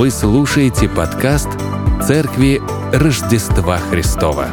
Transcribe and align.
Вы 0.00 0.10
слушаете 0.10 0.88
подкаст 0.88 1.50
«Церкви 2.02 2.58
Рождества 2.90 3.76
Христова». 3.76 4.46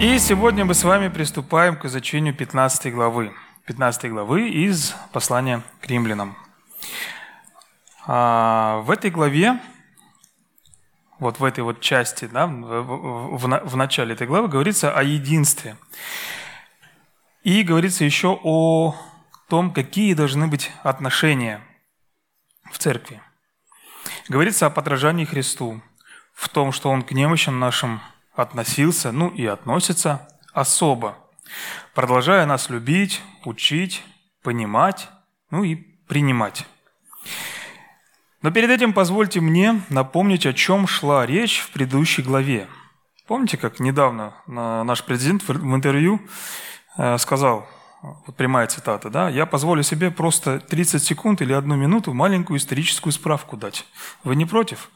И 0.00 0.20
сегодня 0.20 0.64
мы 0.64 0.74
с 0.74 0.84
вами 0.84 1.08
приступаем 1.08 1.76
к 1.76 1.84
изучению 1.86 2.32
15 2.32 2.94
главы. 2.94 3.32
15 3.66 4.08
главы 4.08 4.48
из 4.48 4.94
послания 5.12 5.62
к 5.80 5.88
римлянам. 5.88 6.38
А, 8.06 8.78
в 8.82 8.92
этой 8.92 9.10
главе, 9.10 9.58
вот 11.18 11.40
в 11.40 11.44
этой 11.44 11.64
вот 11.64 11.80
части, 11.80 12.26
да, 12.32 12.46
в, 12.46 13.36
в, 13.36 13.60
в 13.64 13.76
начале 13.76 14.14
этой 14.14 14.28
главы 14.28 14.46
говорится 14.46 14.92
о 14.92 15.02
единстве. 15.02 15.76
И 17.42 17.64
говорится 17.64 18.04
еще 18.04 18.38
о 18.44 18.94
том, 19.48 19.72
какие 19.72 20.14
должны 20.14 20.46
быть 20.46 20.70
отношения 20.82 21.60
в 22.70 22.78
церкви. 22.78 23.22
Говорится 24.28 24.66
о 24.66 24.70
подражании 24.70 25.24
Христу, 25.24 25.80
в 26.34 26.48
том, 26.48 26.70
что 26.70 26.90
Он 26.90 27.02
к 27.02 27.12
немощам 27.12 27.58
нашим 27.58 28.00
относился, 28.34 29.10
ну 29.10 29.28
и 29.28 29.46
относится 29.46 30.28
особо, 30.52 31.16
продолжая 31.94 32.46
нас 32.46 32.68
любить, 32.68 33.22
учить, 33.44 34.04
понимать, 34.42 35.08
ну 35.50 35.64
и 35.64 35.74
принимать. 35.74 36.66
Но 38.42 38.52
перед 38.52 38.70
этим 38.70 38.92
позвольте 38.92 39.40
мне 39.40 39.82
напомнить, 39.88 40.46
о 40.46 40.52
чем 40.52 40.86
шла 40.86 41.26
речь 41.26 41.60
в 41.60 41.70
предыдущей 41.70 42.22
главе. 42.22 42.68
Помните, 43.26 43.56
как 43.56 43.80
недавно 43.80 44.34
наш 44.46 45.02
президент 45.04 45.42
в 45.42 45.74
интервью 45.74 46.20
э, 46.96 47.18
сказал, 47.18 47.68
вот 48.02 48.36
прямая 48.36 48.68
цитата, 48.68 49.10
да, 49.10 49.28
я 49.28 49.44
позволю 49.44 49.82
себе 49.82 50.10
просто 50.10 50.60
30 50.60 51.02
секунд 51.02 51.42
или 51.42 51.52
одну 51.52 51.74
минуту 51.74 52.14
маленькую 52.14 52.58
историческую 52.58 53.12
справку 53.12 53.56
дать. 53.56 53.86
Вы 54.22 54.36
не 54.36 54.46
против? 54.46 54.90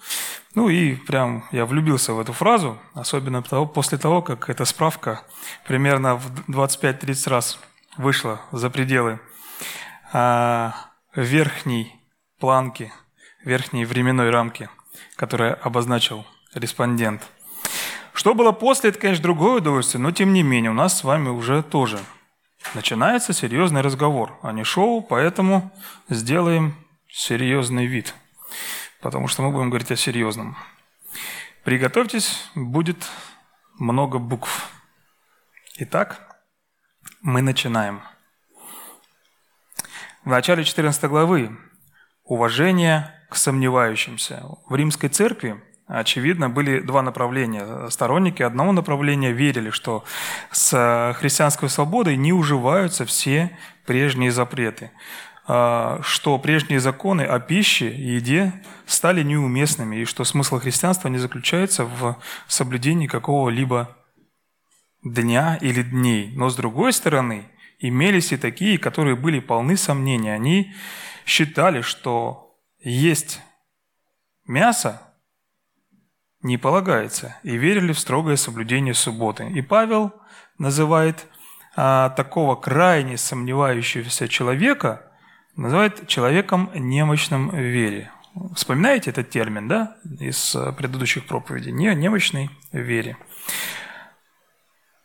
Ну 0.54 0.68
и 0.68 0.94
прям 0.94 1.44
я 1.50 1.66
влюбился 1.66 2.12
в 2.12 2.20
эту 2.20 2.32
фразу, 2.32 2.78
особенно 2.94 3.42
после 3.42 3.98
того, 3.98 4.22
как 4.22 4.48
эта 4.48 4.64
справка 4.64 5.22
примерно 5.66 6.16
в 6.16 6.48
25-30 6.48 7.28
раз 7.28 7.58
вышла 7.96 8.40
за 8.52 8.70
пределы 8.70 9.18
а, 10.12 10.74
верхней 11.16 11.96
планки, 12.38 12.92
верхней 13.44 13.84
временной 13.84 14.30
рамки, 14.30 14.68
которую 15.16 15.58
обозначил 15.66 16.24
респондент. 16.54 17.22
Что 18.12 18.34
было 18.34 18.52
после, 18.52 18.90
это, 18.90 19.00
конечно, 19.00 19.22
другое 19.22 19.56
удовольствие, 19.56 20.00
но 20.00 20.12
тем 20.12 20.32
не 20.32 20.42
менее 20.42 20.70
у 20.70 20.74
нас 20.74 20.98
с 20.98 21.04
вами 21.04 21.30
уже 21.30 21.64
тоже– 21.64 21.98
начинается 22.74 23.32
серьезный 23.32 23.80
разговор, 23.80 24.38
а 24.42 24.52
не 24.52 24.64
шоу, 24.64 25.02
поэтому 25.02 25.70
сделаем 26.08 26.74
серьезный 27.08 27.86
вид, 27.86 28.14
потому 29.00 29.28
что 29.28 29.42
мы 29.42 29.50
будем 29.50 29.70
говорить 29.70 29.90
о 29.90 29.96
серьезном. 29.96 30.56
Приготовьтесь, 31.64 32.50
будет 32.54 33.08
много 33.78 34.18
букв. 34.18 34.70
Итак, 35.76 36.40
мы 37.20 37.42
начинаем. 37.42 38.02
В 40.24 40.28
начале 40.28 40.64
14 40.64 41.04
главы 41.04 41.56
уважение 42.24 43.12
к 43.28 43.36
сомневающимся. 43.36 44.44
В 44.68 44.74
римской 44.74 45.08
церкви 45.08 45.62
Очевидно, 45.94 46.48
были 46.48 46.80
два 46.80 47.02
направления. 47.02 47.90
Сторонники 47.90 48.42
одного 48.42 48.72
направления 48.72 49.32
верили, 49.32 49.68
что 49.68 50.04
с 50.50 51.14
христианской 51.18 51.68
свободой 51.68 52.16
не 52.16 52.32
уживаются 52.32 53.04
все 53.04 53.58
прежние 53.84 54.30
запреты, 54.30 54.90
а, 55.46 56.00
что 56.02 56.38
прежние 56.38 56.80
законы 56.80 57.20
о 57.20 57.38
пище 57.40 57.90
и 57.90 58.14
еде 58.14 58.54
стали 58.86 59.22
неуместными, 59.22 59.96
и 59.96 60.04
что 60.06 60.24
смысл 60.24 60.60
христианства 60.60 61.08
не 61.08 61.18
заключается 61.18 61.84
в 61.84 62.16
соблюдении 62.48 63.06
какого-либо 63.06 63.94
дня 65.04 65.58
или 65.60 65.82
дней. 65.82 66.32
Но 66.34 66.48
с 66.48 66.56
другой 66.56 66.94
стороны, 66.94 67.50
имелись 67.78 68.32
и 68.32 68.38
такие, 68.38 68.78
которые 68.78 69.14
были 69.14 69.40
полны 69.40 69.76
сомнений. 69.76 70.30
Они 70.30 70.72
считали, 71.26 71.82
что 71.82 72.56
есть 72.80 73.42
мясо, 74.46 75.11
не 76.42 76.58
полагается, 76.58 77.36
и 77.42 77.56
верили 77.56 77.92
в 77.92 77.98
строгое 77.98 78.36
соблюдение 78.36 78.94
субботы. 78.94 79.48
И 79.48 79.62
Павел 79.62 80.12
называет 80.58 81.26
а, 81.76 82.10
такого 82.10 82.56
крайне 82.56 83.16
сомневающегося 83.16 84.28
человека, 84.28 85.02
называет 85.56 86.06
человеком 86.06 86.70
немощным 86.74 87.50
в 87.50 87.56
вере. 87.56 88.10
Вспоминаете 88.54 89.10
этот 89.10 89.30
термин, 89.30 89.68
да, 89.68 89.96
из 90.20 90.56
а, 90.56 90.72
предыдущих 90.72 91.26
проповедей? 91.26 91.72
Не, 91.72 91.94
немощный 91.94 92.50
в 92.72 92.78
вере. 92.78 93.16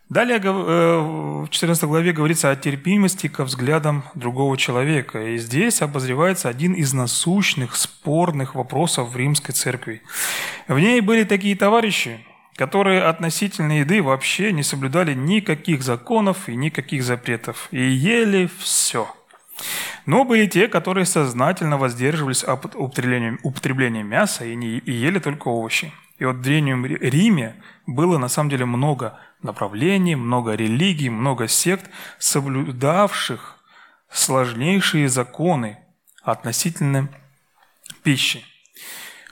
Далее 0.10 0.40
э, 0.42 0.50
в 0.50 1.50
14 1.50 1.84
главе 1.84 2.14
говорится 2.14 2.50
о 2.50 2.56
терпимости 2.56 3.28
ко 3.28 3.44
взглядам 3.44 4.06
другого 4.16 4.56
человека. 4.58 5.22
И 5.22 5.38
здесь 5.38 5.82
обозревается 5.82 6.48
один 6.48 6.74
из 6.74 6.94
насущных, 6.94 7.76
спорных 7.76 8.56
вопросов 8.56 9.10
в 9.10 9.18
римской 9.18 9.54
церкви. 9.54 10.02
В 10.70 10.80
ней 10.80 11.02
были 11.02 11.26
такие 11.26 11.58
товарищи, 11.58 12.26
которые 12.56 13.04
относительно 13.04 13.80
еды 13.80 14.02
вообще 14.02 14.54
не 14.54 14.64
соблюдали 14.64 15.14
никаких 15.14 15.84
законов 15.84 16.48
и 16.48 16.56
никаких 16.56 17.04
запретов, 17.04 17.68
и 17.72 17.82
ели 17.82 18.50
все. 18.60 19.14
Но 20.06 20.24
были 20.24 20.46
те, 20.48 20.70
которые 20.70 21.06
сознательно 21.06 21.78
воздерживались 21.78 22.46
от 22.46 22.76
употребления, 22.76 24.04
мяса 24.04 24.46
и, 24.46 24.56
не, 24.56 24.78
и 24.78 24.92
ели 24.94 25.20
только 25.20 25.50
овощи. 25.50 25.92
И 26.18 26.26
вот 26.26 26.38
в 26.38 26.42
Древнем 26.42 26.86
Риме 26.86 27.62
было 27.86 28.18
на 28.18 28.28
самом 28.28 28.50
деле 28.50 28.66
много 28.66 29.20
направлений, 29.42 30.16
много 30.16 30.54
религий, 30.56 31.10
много 31.10 31.48
сект, 31.48 31.90
соблюдавших 32.18 33.58
сложнейшие 34.10 35.10
законы 35.10 35.78
относительно 36.24 37.10
пищи. 38.04 38.44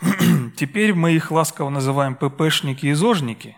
Теперь 0.57 0.93
мы 0.93 1.13
их 1.13 1.31
ласково 1.31 1.69
называем 1.69 2.15
ППшники 2.15 2.85
и 2.87 2.93
зожники, 2.93 3.57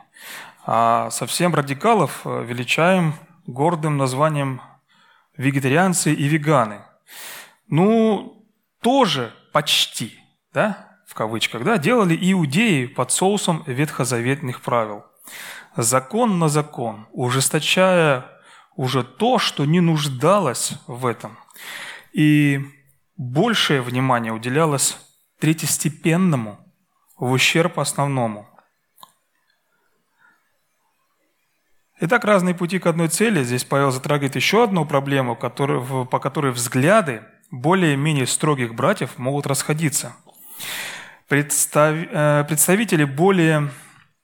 а 0.65 1.09
совсем 1.09 1.53
радикалов 1.53 2.21
э, 2.25 2.45
величаем 2.45 3.13
гордым 3.45 3.97
названием 3.97 4.61
вегетарианцы 5.35 6.13
и 6.13 6.27
веганы. 6.27 6.81
Ну, 7.67 8.45
тоже 8.81 9.33
почти, 9.51 10.19
да? 10.53 10.86
Кавычках, 11.17 11.63
да, 11.63 11.77
делали 11.77 12.17
иудеи 12.31 12.85
под 12.85 13.11
соусом 13.11 13.63
ветхозаветных 13.65 14.61
правил. 14.61 15.03
Закон 15.75 16.39
на 16.39 16.47
закон, 16.47 17.07
ужесточая 17.11 18.25
уже 18.75 19.03
то, 19.03 19.39
что 19.39 19.65
не 19.65 19.81
нуждалось 19.81 20.73
в 20.85 21.07
этом. 21.07 21.37
И 22.13 22.61
большее 23.17 23.81
внимание 23.81 24.31
уделялось 24.31 24.97
третьестепенному 25.39 26.59
в 27.17 27.31
ущерб 27.31 27.79
основному. 27.79 28.47
Итак, 31.99 32.25
разные 32.25 32.53
пути 32.53 32.77
к 32.77 32.85
одной 32.85 33.07
цели. 33.07 33.43
Здесь 33.43 33.63
Павел 33.63 33.89
затрагивает 33.89 34.35
еще 34.35 34.63
одну 34.63 34.85
проблему, 34.85 35.35
по 35.35 36.19
которой 36.19 36.51
взгляды 36.51 37.23
более-менее 37.49 38.27
строгих 38.27 38.75
братьев 38.75 39.17
могут 39.17 39.47
расходиться– 39.47 40.15
Представ... 41.27 41.95
Э, 42.09 42.45
представители 42.47 43.03
более 43.03 43.71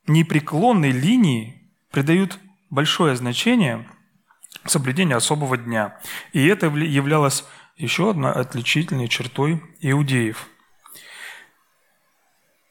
непреклонной 0.08 0.91
линии 0.91 1.72
придают 1.91 2.40
большое 2.69 3.16
значение 3.16 3.88
соблюдению 4.66 5.18
особого 5.18 5.58
дня. 5.58 6.00
И 6.31 6.46
это 6.47 6.68
являлось 6.68 7.46
еще 7.75 8.12
одной 8.12 8.31
отличительной 8.31 9.07
чертой 9.07 9.62
иудеев. 9.80 10.48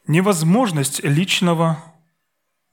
Невозможность 0.06 1.04
личного 1.04 1.82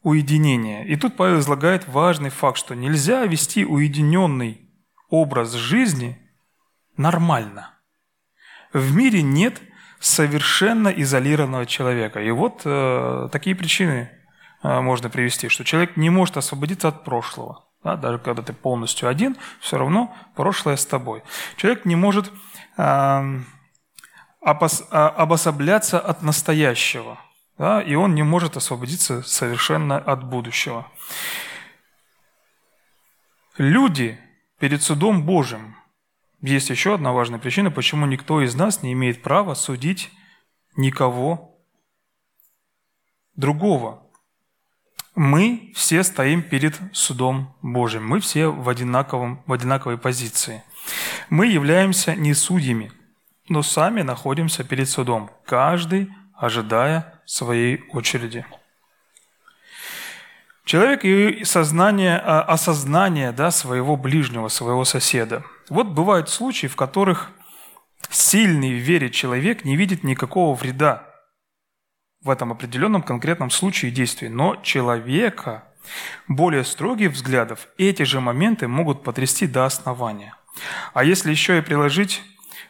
уединения. 0.01 0.83
И 0.83 0.95
тут 0.95 1.17
Павел 1.17 1.39
излагает 1.39 1.87
важный 1.87 2.29
факт, 2.29 2.57
что 2.57 2.73
нельзя 2.73 3.25
вести 3.25 3.65
уединенный 3.65 4.61
образ 5.09 5.53
жизни 5.53 6.17
нормально. 6.95 7.73
В 8.71 8.95
мире 8.95 9.21
нет 9.21 9.61
совершенно 9.99 10.89
изолированного 10.89 11.65
человека. 11.65 12.21
И 12.21 12.31
вот 12.31 12.61
э, 12.65 13.29
такие 13.31 13.55
причины 13.55 14.09
э, 14.63 14.79
можно 14.79 15.09
привести, 15.09 15.49
что 15.49 15.63
человек 15.63 15.97
не 15.97 16.09
может 16.09 16.37
освободиться 16.37 16.87
от 16.87 17.03
прошлого. 17.03 17.65
Да, 17.83 17.95
даже 17.95 18.19
когда 18.19 18.41
ты 18.41 18.51
полностью 18.51 19.07
один, 19.07 19.37
все 19.61 19.77
равно 19.77 20.15
прошлое 20.35 20.75
с 20.75 20.85
тобой. 20.85 21.23
Человек 21.55 21.85
не 21.85 21.95
может 21.95 22.31
э, 22.77 23.39
обос, 24.41 24.81
э, 24.81 24.95
обособляться 24.95 25.99
от 25.99 26.21
настоящего, 26.21 27.17
да, 27.57 27.81
и 27.81 27.95
он 27.95 28.15
не 28.15 28.23
может 28.23 28.57
освободиться 28.57 29.21
совершенно 29.21 29.97
от 29.97 30.23
будущего. 30.23 30.87
Люди 33.57 34.19
перед 34.59 34.81
судом 34.81 35.23
Божьим 35.23 35.75
есть 36.41 36.69
еще 36.69 36.95
одна 36.95 37.11
важная 37.11 37.39
причина, 37.39 37.71
почему 37.71 38.05
никто 38.05 38.41
из 38.41 38.55
нас 38.55 38.81
не 38.81 38.93
имеет 38.93 39.21
права 39.21 39.53
судить 39.53 40.09
никого 40.75 41.57
другого. 43.35 44.03
Мы 45.15 45.73
все 45.75 46.03
стоим 46.03 46.41
перед 46.41 46.79
судом 46.93 47.55
Божьим. 47.61 48.07
Мы 48.07 48.19
все 48.19 48.47
в, 48.47 48.69
одинаковом, 48.69 49.43
в 49.45 49.53
одинаковой 49.53 49.97
позиции. 49.97 50.63
Мы 51.29 51.47
являемся 51.47 52.15
не 52.15 52.33
судьями, 52.33 52.91
но 53.49 53.61
сами 53.61 54.01
находимся 54.01 54.63
перед 54.63 54.87
судом, 54.87 55.29
каждый 55.45 56.09
ожидая 56.33 57.21
своей 57.25 57.83
очереди. 57.89 58.45
Человек 60.63 61.03
и 61.03 61.43
сознание, 61.43 62.17
а, 62.17 62.41
осознание 62.43 63.31
да, 63.31 63.49
своего 63.51 63.97
ближнего, 63.97 64.49
своего 64.49 64.85
соседа. 64.85 65.43
Вот 65.69 65.87
бывают 65.87 66.29
случаи, 66.29 66.67
в 66.67 66.75
которых 66.75 67.31
сильный 68.09 68.73
в 68.73 68.81
вере 68.81 69.09
человек 69.09 69.65
не 69.65 69.75
видит 69.75 70.03
никакого 70.03 70.55
вреда 70.55 71.05
в 72.21 72.29
этом 72.29 72.51
определенном 72.51 73.01
конкретном 73.03 73.49
случае 73.49 73.91
действий. 73.91 74.29
Но 74.29 74.55
человека 74.57 75.65
более 76.27 76.63
строгих 76.63 77.11
взглядов 77.11 77.67
эти 77.77 78.03
же 78.03 78.19
моменты 78.19 78.67
могут 78.67 79.03
потрясти 79.03 79.47
до 79.47 79.65
основания. 79.65 80.35
А 80.93 81.03
если 81.03 81.31
еще 81.31 81.59
и 81.59 81.61
приложить, 81.61 82.21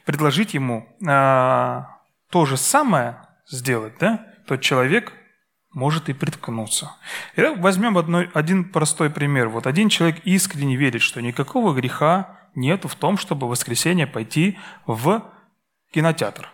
предложить 0.05 0.53
ему 0.53 0.87
э, 1.01 1.83
то 2.29 2.45
же 2.45 2.57
самое 2.57 3.17
сделать, 3.47 3.93
да, 3.99 4.25
то 4.45 4.57
человек 4.57 5.13
может 5.73 6.09
и 6.09 6.13
приткнуться. 6.13 6.91
И 7.35 7.41
возьмем 7.41 7.97
одной, 7.97 8.29
один 8.33 8.65
простой 8.65 9.09
пример. 9.09 9.49
Вот 9.49 9.67
один 9.67 9.89
человек 9.89 10.19
искренне 10.25 10.75
верит, 10.75 11.01
что 11.01 11.21
никакого 11.21 11.73
греха 11.73 12.38
нет 12.55 12.85
в 12.85 12.95
том, 12.95 13.17
чтобы 13.17 13.47
в 13.47 13.51
воскресенье 13.51 14.07
пойти 14.07 14.57
в 14.85 15.23
кинотеатр. 15.91 16.49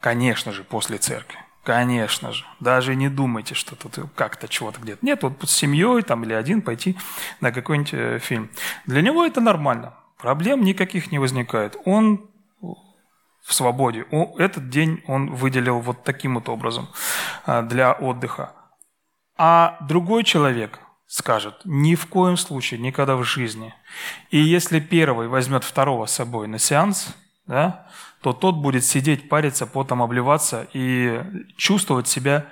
Конечно 0.00 0.52
же, 0.52 0.64
после 0.64 0.98
церкви. 0.98 1.38
Конечно 1.64 2.32
же. 2.32 2.44
Даже 2.60 2.94
не 2.94 3.08
думайте, 3.08 3.54
что 3.54 3.74
тут 3.74 3.98
как-то 4.14 4.46
чего-то 4.46 4.80
где-то. 4.80 5.04
Нет, 5.04 5.22
вот 5.24 5.42
с 5.44 5.50
семьей 5.50 6.02
там 6.02 6.22
или 6.22 6.32
один 6.32 6.62
пойти 6.62 6.96
на 7.40 7.50
какой-нибудь 7.50 7.94
э, 7.94 8.18
фильм. 8.20 8.50
Для 8.86 9.02
него 9.02 9.24
это 9.24 9.40
нормально. 9.40 9.94
Проблем 10.16 10.62
никаких 10.62 11.10
не 11.10 11.18
возникает. 11.18 11.76
Он 11.84 12.30
в 13.46 13.54
свободе. 13.54 14.06
Этот 14.38 14.70
день 14.70 15.02
он 15.06 15.32
выделил 15.32 15.80
вот 15.80 16.02
таким 16.02 16.34
вот 16.34 16.48
образом 16.48 16.88
а, 17.46 17.62
для 17.62 17.92
отдыха. 17.92 18.52
А 19.38 19.78
другой 19.80 20.24
человек 20.24 20.80
скажет, 21.06 21.54
ни 21.64 21.94
в 21.94 22.06
коем 22.06 22.36
случае, 22.36 22.80
никогда 22.80 23.16
в 23.16 23.24
жизни. 23.24 23.74
И 24.30 24.38
если 24.38 24.80
первый 24.80 25.28
возьмет 25.28 25.64
второго 25.64 26.06
с 26.06 26.12
собой 26.12 26.48
на 26.48 26.58
сеанс, 26.58 27.14
да, 27.46 27.88
то 28.20 28.32
тот 28.32 28.56
будет 28.56 28.84
сидеть, 28.84 29.28
париться, 29.28 29.66
потом 29.66 30.02
обливаться 30.02 30.66
и 30.72 31.22
чувствовать 31.56 32.08
себя 32.08 32.46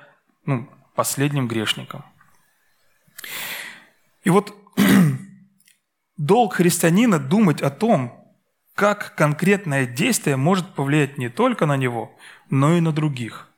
ну, 0.46 0.68
последним 0.94 1.48
грешником. 1.48 2.04
И 4.22 4.30
вот 4.30 4.54
долг 6.16 6.54
христианина 6.54 7.18
думать 7.18 7.60
о 7.60 7.70
том, 7.70 8.20
как 8.74 9.14
конкретное 9.14 9.86
действие 9.86 10.36
может 10.36 10.74
повлиять 10.74 11.18
не 11.18 11.28
только 11.28 11.66
на 11.66 11.76
него, 11.76 12.16
но 12.50 12.76
и 12.76 12.80
на 12.80 12.92
других. 12.92 13.48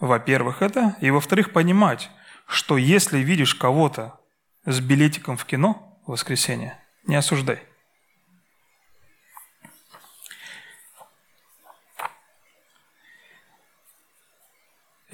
Во-первых, 0.00 0.60
это, 0.60 0.96
и 1.00 1.10
во-вторых, 1.10 1.52
понимать, 1.52 2.10
что 2.46 2.76
если 2.76 3.18
видишь 3.18 3.54
кого-то 3.54 4.18
с 4.64 4.80
билетиком 4.80 5.36
в 5.36 5.44
кино 5.44 5.98
в 6.06 6.12
воскресенье, 6.12 6.78
не 7.06 7.16
осуждай. 7.16 7.62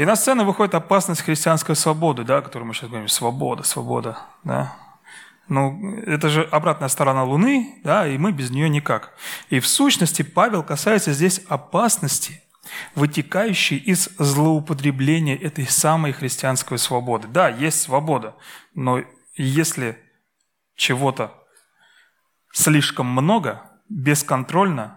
И 0.01 0.05
на 0.07 0.17
сцену 0.17 0.45
выходит 0.47 0.75
опасность 0.75 1.21
христианской 1.21 1.77
свободы, 1.77 2.25
да, 2.25 2.39
о 2.39 2.43
которой 2.43 2.63
мы 2.63 2.73
сейчас 2.73 2.89
говорим. 2.89 3.07
Свобода, 3.09 3.65
свобода. 3.65 4.19
Да. 4.45 4.75
Ну, 5.47 5.99
это 6.07 6.31
же 6.31 6.45
обратная 6.45 6.89
сторона 6.89 7.25
Луны, 7.25 7.81
да, 7.85 8.07
и 8.07 8.17
мы 8.17 8.33
без 8.33 8.51
нее 8.51 8.71
никак. 8.71 9.13
И 9.51 9.61
в 9.61 9.67
сущности 9.67 10.23
Павел 10.23 10.63
касается 10.63 11.13
здесь 11.13 11.41
опасности, 11.49 12.43
вытекающей 12.95 13.77
из 13.77 14.09
злоупотребления 14.19 15.37
этой 15.37 15.67
самой 15.67 16.13
христианской 16.13 16.79
свободы. 16.79 17.29
Да, 17.29 17.49
есть 17.49 17.81
свобода, 17.81 18.35
но 18.75 19.03
если 19.35 19.99
чего-то 20.75 21.35
слишком 22.53 23.07
много, 23.07 23.63
бесконтрольно, 23.89 24.97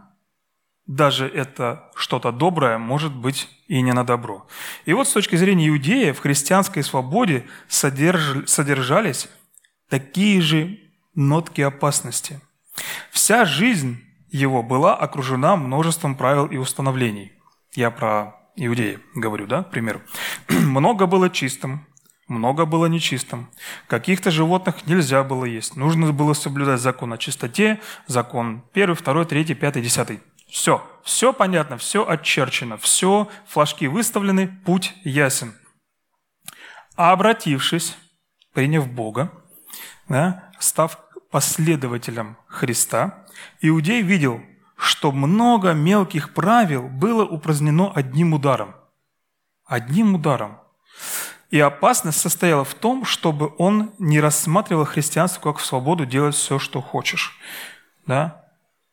даже 0.85 1.27
это 1.27 1.91
что-то 1.95 2.31
доброе 2.31 2.77
может 2.77 3.13
быть 3.13 3.49
и 3.67 3.81
не 3.81 3.93
на 3.93 4.05
добро. 4.05 4.47
И 4.85 4.93
вот 4.93 5.07
с 5.07 5.13
точки 5.13 5.35
зрения 5.35 5.69
иудея 5.69 6.13
в 6.13 6.19
христианской 6.19 6.83
свободе 6.83 7.47
содержались 7.67 9.29
такие 9.89 10.41
же 10.41 10.79
нотки 11.15 11.61
опасности. 11.61 12.41
Вся 13.11 13.45
жизнь 13.45 14.03
его 14.29 14.63
была 14.63 14.95
окружена 14.95 15.55
множеством 15.55 16.15
правил 16.15 16.47
и 16.47 16.57
установлений. 16.57 17.32
Я 17.75 17.91
про 17.91 18.35
иудеи 18.55 18.99
говорю, 19.15 19.47
да, 19.47 19.63
пример. 19.63 20.01
много 20.49 21.05
было 21.07 21.29
чистым, 21.29 21.87
много 22.27 22.65
было 22.65 22.85
нечистым. 22.85 23.49
Каких-то 23.87 24.31
животных 24.31 24.87
нельзя 24.87 25.23
было 25.23 25.45
есть. 25.45 25.75
Нужно 25.75 26.11
было 26.11 26.33
соблюдать 26.33 26.81
закон 26.81 27.13
о 27.13 27.17
чистоте, 27.17 27.79
закон 28.07 28.63
первый, 28.73 28.95
второй, 28.95 29.25
третий, 29.25 29.55
пятый, 29.55 29.81
десятый. 29.81 30.21
Все, 30.49 30.87
все 31.03 31.33
понятно, 31.33 31.77
все 31.77 32.07
отчерчено, 32.07 32.77
все, 32.77 33.27
флажки 33.47 33.87
выставлены, 33.87 34.47
путь 34.65 34.93
ясен. 35.03 35.55
А 36.95 37.11
обратившись, 37.11 37.97
приняв 38.53 38.87
Бога, 38.87 39.31
да, 40.07 40.51
став 40.59 40.99
последователем 41.31 42.37
Христа, 42.45 43.25
Иудей 43.61 44.03
видел, 44.03 44.41
что 44.83 45.13
много 45.13 45.71
мелких 45.71 46.33
правил 46.33 46.89
было 46.89 47.23
упразднено 47.23 47.89
одним 47.95 48.33
ударом. 48.33 48.75
Одним 49.65 50.15
ударом. 50.15 50.59
И 51.51 51.59
опасность 51.59 52.19
состояла 52.19 52.65
в 52.65 52.73
том, 52.73 53.05
чтобы 53.05 53.53
он 53.57 53.91
не 53.97 54.19
рассматривал 54.19 54.83
христианство 54.83 55.39
как 55.39 55.59
в 55.59 55.65
свободу 55.65 56.05
делать 56.05 56.35
все, 56.35 56.59
что 56.59 56.81
хочешь. 56.81 57.39
Да? 58.05 58.43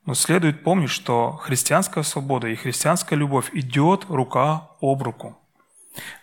Но 0.06 0.14
следует 0.14 0.62
помнить, 0.62 0.90
что 0.90 1.32
христианская 1.32 2.04
свобода 2.04 2.46
и 2.46 2.54
христианская 2.54 3.16
любовь 3.16 3.50
идет 3.52 4.04
рука 4.08 4.68
об 4.80 5.02
руку. 5.02 5.36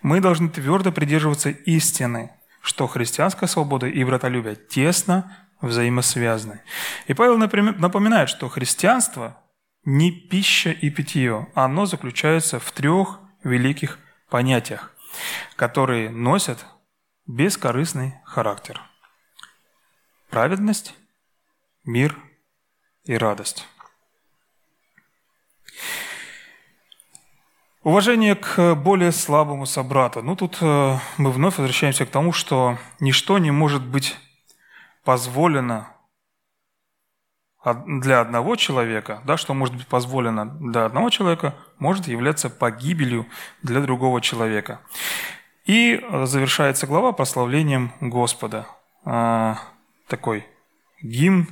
Мы 0.01 0.21
должны 0.21 0.47
твердо 0.47 0.93
придерживаться 0.93 1.49
истины, 1.49 2.31
что 2.61 2.87
христианская 2.87 3.47
свобода 3.47 3.87
и 3.87 4.01
братолюбие 4.05 4.55
тесно 4.55 5.35
взаимосвязаны. 5.59 6.61
И 7.07 7.13
Павел 7.13 7.37
напоминает, 7.37 8.29
что 8.29 8.47
христианство 8.47 9.35
не 9.87 10.11
пища 10.11 10.71
и 10.71 10.89
питье, 10.89 11.47
оно 11.55 11.85
заключается 11.85 12.59
в 12.59 12.71
трех 12.73 13.21
великих 13.41 13.99
понятиях, 14.29 14.93
которые 15.55 16.09
носят 16.09 16.65
бескорыстный 17.25 18.15
характер. 18.25 18.81
Праведность, 20.29 20.93
мир 21.85 22.17
и 23.05 23.15
радость. 23.15 23.65
Уважение 27.81 28.35
к 28.35 28.75
более 28.75 29.13
слабому 29.13 29.65
собрату. 29.65 30.21
Ну, 30.21 30.35
тут 30.35 30.57
э, 30.59 30.97
мы 31.15 31.31
вновь 31.31 31.59
возвращаемся 31.59 32.05
к 32.05 32.09
тому, 32.09 32.33
что 32.33 32.77
ничто 32.99 33.37
не 33.37 33.51
может 33.51 33.85
быть 33.87 34.17
позволено 35.05 35.96
для 37.65 38.21
одного 38.21 38.55
человека, 38.55 39.21
да, 39.25 39.35
что 39.37 39.53
может 39.53 39.75
быть 39.75 39.87
позволено 39.87 40.45
для 40.45 40.85
одного 40.85 41.09
человека, 41.09 41.55
может 41.79 42.07
являться 42.07 42.49
погибелью 42.49 43.25
для 43.61 43.81
другого 43.81 44.21
человека. 44.21 44.79
И 45.65 46.01
завершается 46.23 46.87
глава 46.87 47.11
прославлением 47.11 47.91
Господа. 47.99 48.67
Э, 49.05 49.55
такой 50.07 50.47
гимн 51.01 51.47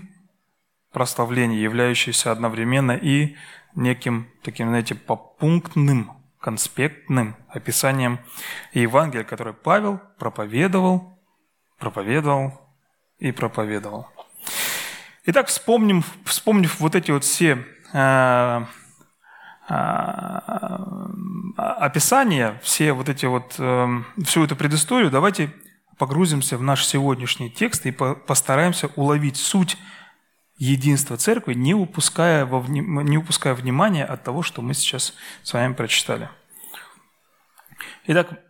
прославления, 0.93 1.57
являющийся 1.57 2.31
одновременно 2.31 2.93
и 2.93 3.35
неким 3.75 4.29
таким, 4.41 4.69
знаете, 4.69 4.95
попунктным 4.95 6.11
конспектным 6.39 7.35
описанием 7.49 8.19
Евангелия, 8.71 9.25
которое 9.25 9.53
Павел 9.53 9.99
проповедовал, 10.17 11.19
проповедовал 11.79 12.53
и 13.17 13.31
проповедовал. 13.31 14.07
Итак, 15.27 15.47
вспомним, 15.47 16.03
вспомнив 16.23 16.79
вот 16.79 16.93
эти 16.93 17.09
вот 17.09 17.23
все 17.23 17.65
э, 17.93 18.65
э, 19.69 19.73
описания, 21.57 22.59
все 22.61 22.93
вот 22.93 23.09
эти 23.09 23.25
вот, 23.25 23.55
э, 23.57 23.87
всю 24.23 24.43
эту 24.43 24.55
предысторию, 24.55 25.09
давайте 25.09 25.51
погрузимся 25.97 26.59
в 26.59 26.61
наш 26.61 26.85
сегодняшний 26.85 27.49
текст 27.49 27.87
и 27.87 27.91
по, 27.91 28.13
постараемся 28.13 28.91
уловить 28.95 29.37
суть 29.37 29.77
единство 30.57 31.17
церкви, 31.17 31.55
не 31.55 31.73
упуская, 31.73 32.45
во, 32.45 32.63
не 32.67 33.17
упуская 33.17 33.55
внимания 33.55 34.05
от 34.05 34.23
того, 34.23 34.43
что 34.43 34.61
мы 34.61 34.75
сейчас 34.75 35.15
с 35.41 35.53
вами 35.53 35.73
прочитали. 35.73 36.29
Итак, 38.05 38.44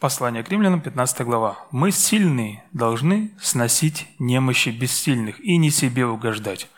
послание 0.00 0.42
к 0.42 0.50
римлянам, 0.50 0.80
15 0.80 1.22
глава. 1.22 1.56
«Мы 1.70 1.90
сильные 1.90 2.62
должны 2.72 3.30
сносить 3.40 4.06
немощи 4.18 4.68
бессильных 4.68 5.40
и 5.40 5.56
не 5.56 5.70
себе 5.70 6.06
угождать. 6.06 6.68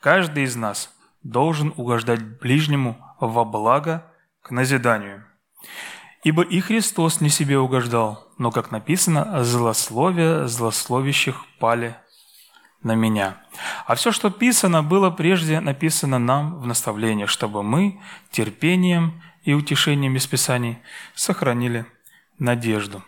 Каждый 0.00 0.44
из 0.44 0.54
нас 0.54 0.94
должен 1.22 1.74
угождать 1.76 2.22
ближнему 2.38 2.96
во 3.18 3.44
благо 3.44 4.06
к 4.42 4.52
назиданию. 4.52 5.24
Ибо 6.22 6.42
и 6.42 6.60
Христос 6.60 7.20
не 7.20 7.28
себе 7.28 7.58
угождал, 7.58 8.28
но, 8.38 8.50
как 8.50 8.70
написано, 8.70 9.42
злословие 9.42 10.46
злословящих 10.46 11.44
пали 11.58 11.96
на 12.82 12.94
меня. 12.94 13.38
А 13.86 13.94
все, 13.96 14.12
что 14.12 14.30
писано, 14.30 14.82
было 14.82 15.10
прежде 15.10 15.60
написано 15.60 16.18
нам 16.18 16.60
в 16.60 16.66
наставлении, 16.66 17.26
чтобы 17.26 17.62
мы 17.62 18.00
терпением 18.30 19.22
и 19.42 19.54
утешением 19.54 20.16
из 20.16 20.26
Писаний 20.26 20.78
сохранили 21.14 21.86
надежду. 22.40 23.04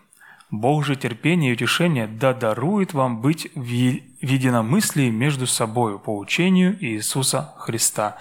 Бог 0.50 0.84
же 0.84 0.96
терпение 0.96 1.50
и 1.50 1.54
утешение 1.54 2.06
да 2.06 2.34
дарует 2.34 2.92
вам 2.92 3.22
быть 3.22 3.48
в 3.54 3.64
единомыслии 3.66 5.08
между 5.08 5.46
собой 5.46 5.98
по 5.98 6.16
учению 6.16 6.76
Иисуса 6.84 7.54
Христа, 7.58 8.18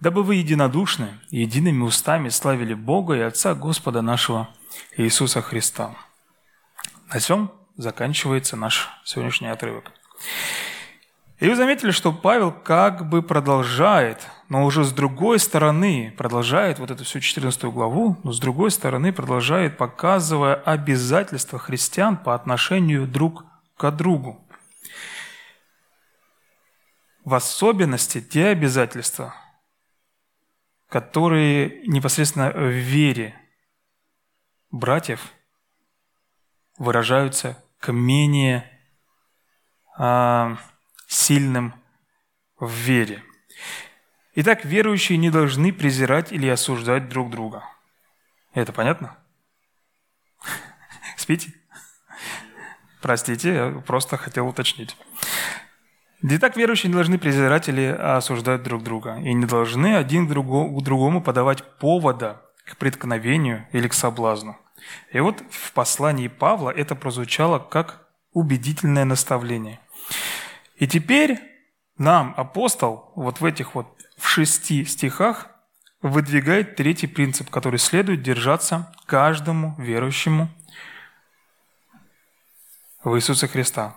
дабы 0.00 0.22
вы 0.22 0.36
единодушны, 0.36 1.20
едиными 1.30 1.82
устами 1.82 2.30
славили 2.30 2.72
Бога 2.72 3.14
и 3.14 3.20
Отца 3.20 3.54
Господа 3.54 4.00
нашего 4.00 4.48
Иисуса 4.96 5.42
Христа. 5.42 5.94
На 7.12 7.20
всем 7.20 7.52
заканчивается 7.76 8.56
наш 8.56 8.88
сегодняшний 9.04 9.48
отрывок. 9.48 9.92
И 11.40 11.48
вы 11.48 11.56
заметили, 11.56 11.90
что 11.90 12.12
Павел 12.12 12.52
как 12.52 13.08
бы 13.08 13.22
продолжает, 13.22 14.26
но 14.50 14.64
уже 14.64 14.82
с 14.84 14.92
другой 14.92 15.38
стороны, 15.38 16.12
продолжает 16.18 16.80
вот 16.80 16.90
эту 16.90 17.04
всю 17.04 17.20
14 17.20 17.64
главу, 17.66 18.18
но 18.24 18.32
с 18.32 18.40
другой 18.40 18.72
стороны 18.72 19.12
продолжает, 19.12 19.78
показывая 19.78 20.56
обязательства 20.56 21.56
христиан 21.60 22.16
по 22.16 22.34
отношению 22.34 23.06
друг 23.06 23.44
к 23.76 23.90
другу. 23.92 24.44
В 27.24 27.32
особенности 27.32 28.20
те 28.20 28.48
обязательства, 28.48 29.36
которые 30.88 31.86
непосредственно 31.86 32.50
в 32.50 32.70
вере 32.70 33.40
братьев 34.72 35.32
выражаются 36.76 37.62
к 37.78 37.92
менее 37.92 38.68
а, 39.96 40.56
сильным 41.06 41.72
в 42.58 42.68
вере. 42.68 43.22
Итак, 44.42 44.64
верующие 44.64 45.18
не 45.18 45.28
должны 45.28 45.70
презирать 45.70 46.32
или 46.32 46.48
осуждать 46.48 47.10
друг 47.10 47.30
друга. 47.30 47.62
Это 48.54 48.72
понятно? 48.72 49.18
Спите? 51.16 51.52
Простите, 53.02 53.54
я 53.54 53.70
просто 53.86 54.16
хотел 54.16 54.48
уточнить. 54.48 54.96
Итак, 56.22 56.56
верующие 56.56 56.88
не 56.88 56.94
должны 56.94 57.18
презирать 57.18 57.68
или 57.68 57.84
осуждать 57.84 58.62
друг 58.62 58.82
друга, 58.82 59.18
и 59.18 59.34
не 59.34 59.44
должны 59.44 59.96
один 59.96 60.26
к 60.26 60.32
другому 60.32 61.22
подавать 61.22 61.62
повода 61.78 62.42
к 62.64 62.78
преткновению 62.78 63.66
или 63.72 63.88
к 63.88 63.92
соблазну. 63.92 64.56
И 65.12 65.20
вот 65.20 65.42
в 65.50 65.72
послании 65.72 66.28
Павла 66.28 66.70
это 66.70 66.94
прозвучало 66.94 67.58
как 67.58 68.06
убедительное 68.32 69.04
наставление– 69.04 69.80
и 70.80 70.86
теперь 70.86 71.38
нам 71.98 72.32
апостол 72.38 73.12
вот 73.14 73.42
в 73.42 73.44
этих 73.44 73.74
вот 73.74 73.99
в 74.20 74.28
шести 74.28 74.84
стихах 74.84 75.48
выдвигает 76.02 76.76
третий 76.76 77.06
принцип, 77.06 77.50
который 77.50 77.78
следует 77.78 78.22
держаться 78.22 78.92
каждому 79.06 79.74
верующему 79.78 80.48
в 83.02 83.16
Иисуса 83.16 83.48
Христа. 83.48 83.96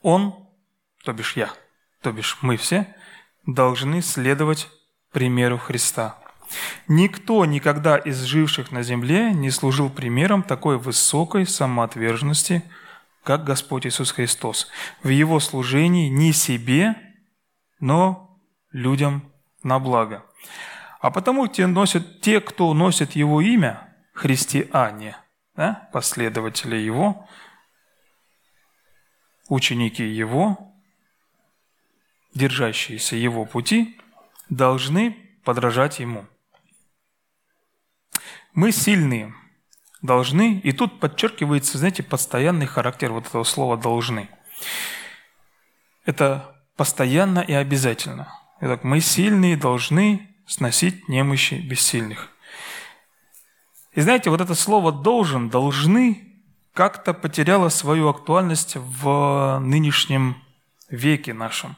Он, 0.00 0.48
то 1.04 1.12
бишь 1.12 1.36
я, 1.36 1.50
то 2.00 2.12
бишь 2.12 2.38
мы 2.42 2.56
все, 2.56 2.94
должны 3.46 4.02
следовать 4.02 4.68
примеру 5.12 5.58
Христа. 5.58 6.18
Никто 6.88 7.44
никогда 7.44 7.96
из 7.96 8.22
живших 8.22 8.72
на 8.72 8.82
земле 8.82 9.32
не 9.32 9.50
служил 9.50 9.88
примером 9.88 10.42
такой 10.42 10.78
высокой 10.78 11.46
самоотверженности– 11.46 12.62
как 13.22 13.44
Господь 13.44 13.86
Иисус 13.86 14.12
Христос. 14.12 14.68
В 15.02 15.08
Его 15.08 15.40
служении 15.40 16.08
не 16.08 16.32
себе, 16.32 16.96
но 17.80 18.31
людям 18.72 19.32
на 19.62 19.78
благо. 19.78 20.24
А 21.00 21.10
потому 21.10 21.46
те, 21.46 21.66
носят, 21.66 22.20
те 22.20 22.40
кто 22.40 22.72
носит 22.74 23.12
Его 23.12 23.40
имя, 23.40 23.94
христиане, 24.12 25.16
да, 25.54 25.88
последователи 25.92 26.76
Его, 26.76 27.28
ученики 29.48 30.04
Его, 30.04 30.72
держащиеся 32.34 33.16
Его 33.16 33.44
пути, 33.44 34.00
должны 34.48 35.16
подражать 35.44 36.00
Ему. 36.00 36.26
Мы 38.54 38.72
сильные– 38.72 39.34
должны, 40.02 40.58
и 40.58 40.72
тут 40.72 41.00
подчеркивается, 41.00 41.78
знаете, 41.78 42.02
постоянный 42.02 42.66
характер 42.66 43.12
вот 43.12 43.26
этого 43.26 43.44
слова 43.44 43.76
«должны». 43.76 44.28
Это 46.04 46.56
постоянно 46.76 47.38
и 47.38 47.52
обязательно. 47.52 48.28
Итак, 48.64 48.84
мы 48.84 49.00
сильные 49.00 49.56
должны 49.56 50.28
сносить 50.46 51.08
немощи 51.08 51.54
бессильных. 51.54 52.28
И 53.90 54.00
знаете, 54.00 54.30
вот 54.30 54.40
это 54.40 54.54
слово 54.54 54.92
«должен», 54.92 55.48
«должны» 55.48 56.22
как-то 56.72 57.12
потеряло 57.12 57.70
свою 57.70 58.08
актуальность 58.08 58.76
в 58.76 59.58
нынешнем 59.58 60.36
веке 60.88 61.34
нашем. 61.34 61.74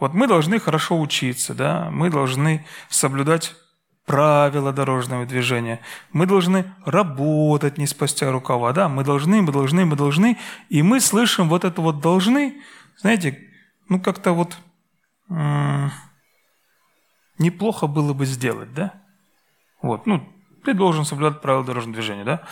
Вот 0.00 0.12
мы 0.12 0.26
должны 0.26 0.58
хорошо 0.58 1.00
учиться, 1.00 1.54
да, 1.54 1.90
мы 1.92 2.10
должны 2.10 2.66
соблюдать 2.88 3.54
правила 4.04 4.72
дорожного 4.72 5.26
движения. 5.26 5.78
Мы 6.10 6.26
должны 6.26 6.74
работать, 6.84 7.78
не 7.78 7.86
спустя 7.86 8.32
рукава. 8.32 8.72
Да? 8.72 8.88
Мы 8.88 9.04
должны, 9.04 9.42
мы 9.42 9.52
должны, 9.52 9.84
мы 9.84 9.94
должны. 9.94 10.38
И 10.70 10.82
мы 10.82 10.98
слышим 10.98 11.48
вот 11.48 11.64
это 11.64 11.80
вот 11.80 12.00
«должны», 12.00 12.60
знаете, 12.96 13.38
ну 13.88 14.00
как-то 14.00 14.32
вот 14.32 14.56
неплохо 17.38 17.86
было 17.86 18.12
бы 18.12 18.26
сделать, 18.26 18.72
да? 18.74 18.92
Вот, 19.82 20.06
ну, 20.06 20.26
ты 20.64 20.74
должен 20.74 21.04
соблюдать 21.04 21.40
правила 21.40 21.64
дорожного 21.64 21.94
движения, 21.94 22.24
да? 22.24 22.42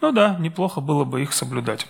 Ну 0.00 0.12
да, 0.12 0.36
неплохо 0.38 0.80
было 0.80 1.04
бы 1.04 1.22
их 1.22 1.32
соблюдать. 1.32 1.86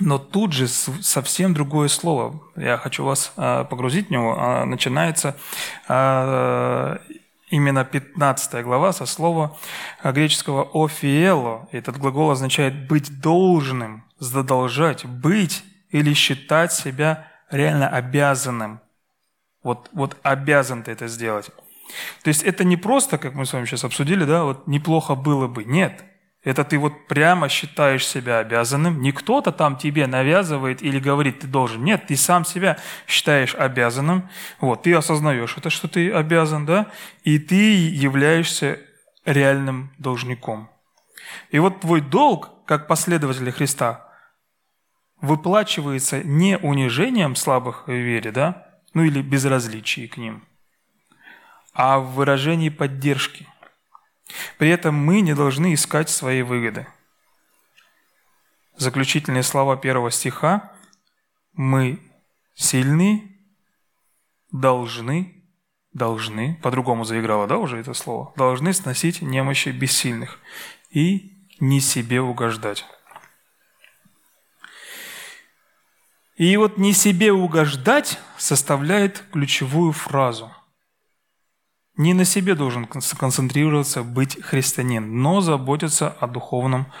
Но 0.00 0.18
тут 0.18 0.52
же 0.52 0.68
совсем 0.68 1.54
другое 1.54 1.88
слово. 1.88 2.40
Я 2.56 2.78
хочу 2.78 3.04
вас 3.04 3.32
а, 3.36 3.64
погрузить 3.64 4.08
в 4.08 4.10
него. 4.10 4.36
А, 4.38 4.64
начинается 4.64 5.36
а, 5.86 6.98
именно 7.50 7.84
15 7.84 8.64
глава 8.64 8.92
со 8.92 9.06
слова 9.06 9.56
греческого 10.02 10.68
«офиело». 10.72 11.68
Этот 11.72 11.98
глагол 11.98 12.30
означает 12.30 12.88
«быть 12.88 13.20
должным», 13.20 14.04
«задолжать», 14.18 15.04
«быть» 15.04 15.62
или 15.90 16.14
считать 16.14 16.72
себя 16.72 17.28
реально 17.50 17.88
обязанным. 17.88 18.80
Вот, 19.62 19.88
вот 19.92 20.16
обязан 20.22 20.82
ты 20.82 20.90
это 20.92 21.08
сделать. 21.08 21.50
То 22.22 22.28
есть 22.28 22.42
это 22.42 22.64
не 22.64 22.76
просто, 22.76 23.18
как 23.18 23.34
мы 23.34 23.46
с 23.46 23.52
вами 23.52 23.64
сейчас 23.66 23.84
обсудили, 23.84 24.24
да, 24.24 24.44
вот 24.44 24.66
неплохо 24.66 25.14
было 25.14 25.46
бы. 25.46 25.64
Нет. 25.64 26.04
Это 26.44 26.64
ты 26.64 26.76
вот 26.76 27.06
прямо 27.06 27.48
считаешь 27.48 28.06
себя 28.06 28.38
обязанным. 28.38 29.00
Не 29.00 29.12
кто-то 29.12 29.52
там 29.52 29.76
тебе 29.76 30.08
навязывает 30.08 30.82
или 30.82 30.98
говорит, 30.98 31.40
ты 31.40 31.46
должен. 31.46 31.84
Нет, 31.84 32.08
ты 32.08 32.16
сам 32.16 32.44
себя 32.44 32.78
считаешь 33.06 33.54
обязанным. 33.54 34.28
Вот, 34.60 34.82
ты 34.82 34.92
осознаешь 34.92 35.56
это, 35.56 35.70
что 35.70 35.86
ты 35.86 36.10
обязан, 36.10 36.66
да, 36.66 36.90
и 37.22 37.38
ты 37.38 37.86
являешься 37.86 38.80
реальным 39.24 39.92
должником. 39.98 40.68
И 41.50 41.60
вот 41.60 41.80
твой 41.80 42.00
долг, 42.00 42.50
как 42.66 42.88
последователя 42.88 43.52
Христа, 43.52 44.08
выплачивается 45.20 46.24
не 46.24 46.58
унижением 46.58 47.36
слабых 47.36 47.86
в 47.86 47.92
вере, 47.92 48.32
да, 48.32 48.71
ну 48.94 49.04
или 49.04 49.22
безразличии 49.22 50.06
к 50.06 50.16
ним, 50.16 50.44
а 51.72 51.98
в 51.98 52.12
выражении 52.14 52.68
поддержки. 52.68 53.46
При 54.58 54.70
этом 54.70 54.94
мы 54.94 55.20
не 55.20 55.34
должны 55.34 55.74
искать 55.74 56.08
своей 56.08 56.42
выгоды. 56.42 56.86
Заключительные 58.76 59.42
слова 59.42 59.76
первого 59.76 60.10
стиха 60.10 60.72
«Мы 61.52 62.00
сильные, 62.54 63.22
должны, 64.50 65.44
должны, 65.92 66.58
по-другому 66.62 67.04
заиграло, 67.04 67.46
да, 67.46 67.58
уже 67.58 67.78
это 67.78 67.92
слово, 67.94 68.32
должны 68.36 68.72
сносить 68.72 69.20
немощи 69.20 69.68
бессильных 69.68 70.38
и 70.90 71.46
не 71.60 71.80
себе 71.80 72.20
угождать». 72.20 72.84
И 76.42 76.56
вот 76.56 76.76
«не 76.76 76.92
себе 76.92 77.32
угождать» 77.32 78.18
составляет 78.36 79.20
ключевую 79.30 79.92
фразу. 79.92 80.50
Не 81.96 82.14
на 82.14 82.24
себе 82.24 82.56
должен 82.56 82.84
концентрироваться 82.84 84.02
быть 84.02 84.42
христианин, 84.42 85.22
но 85.22 85.40
заботиться 85.40 86.10
о 86.10 86.26
духовном 86.26 86.92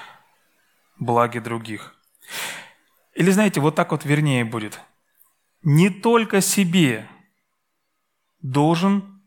благе 1.00 1.40
других. 1.40 1.96
Или 3.16 3.32
знаете, 3.32 3.60
вот 3.60 3.74
так 3.74 3.90
вот 3.90 4.04
вернее 4.04 4.44
будет. 4.44 4.80
Не 5.64 5.90
только 5.90 6.40
себе 6.40 7.08
должен 8.42 9.24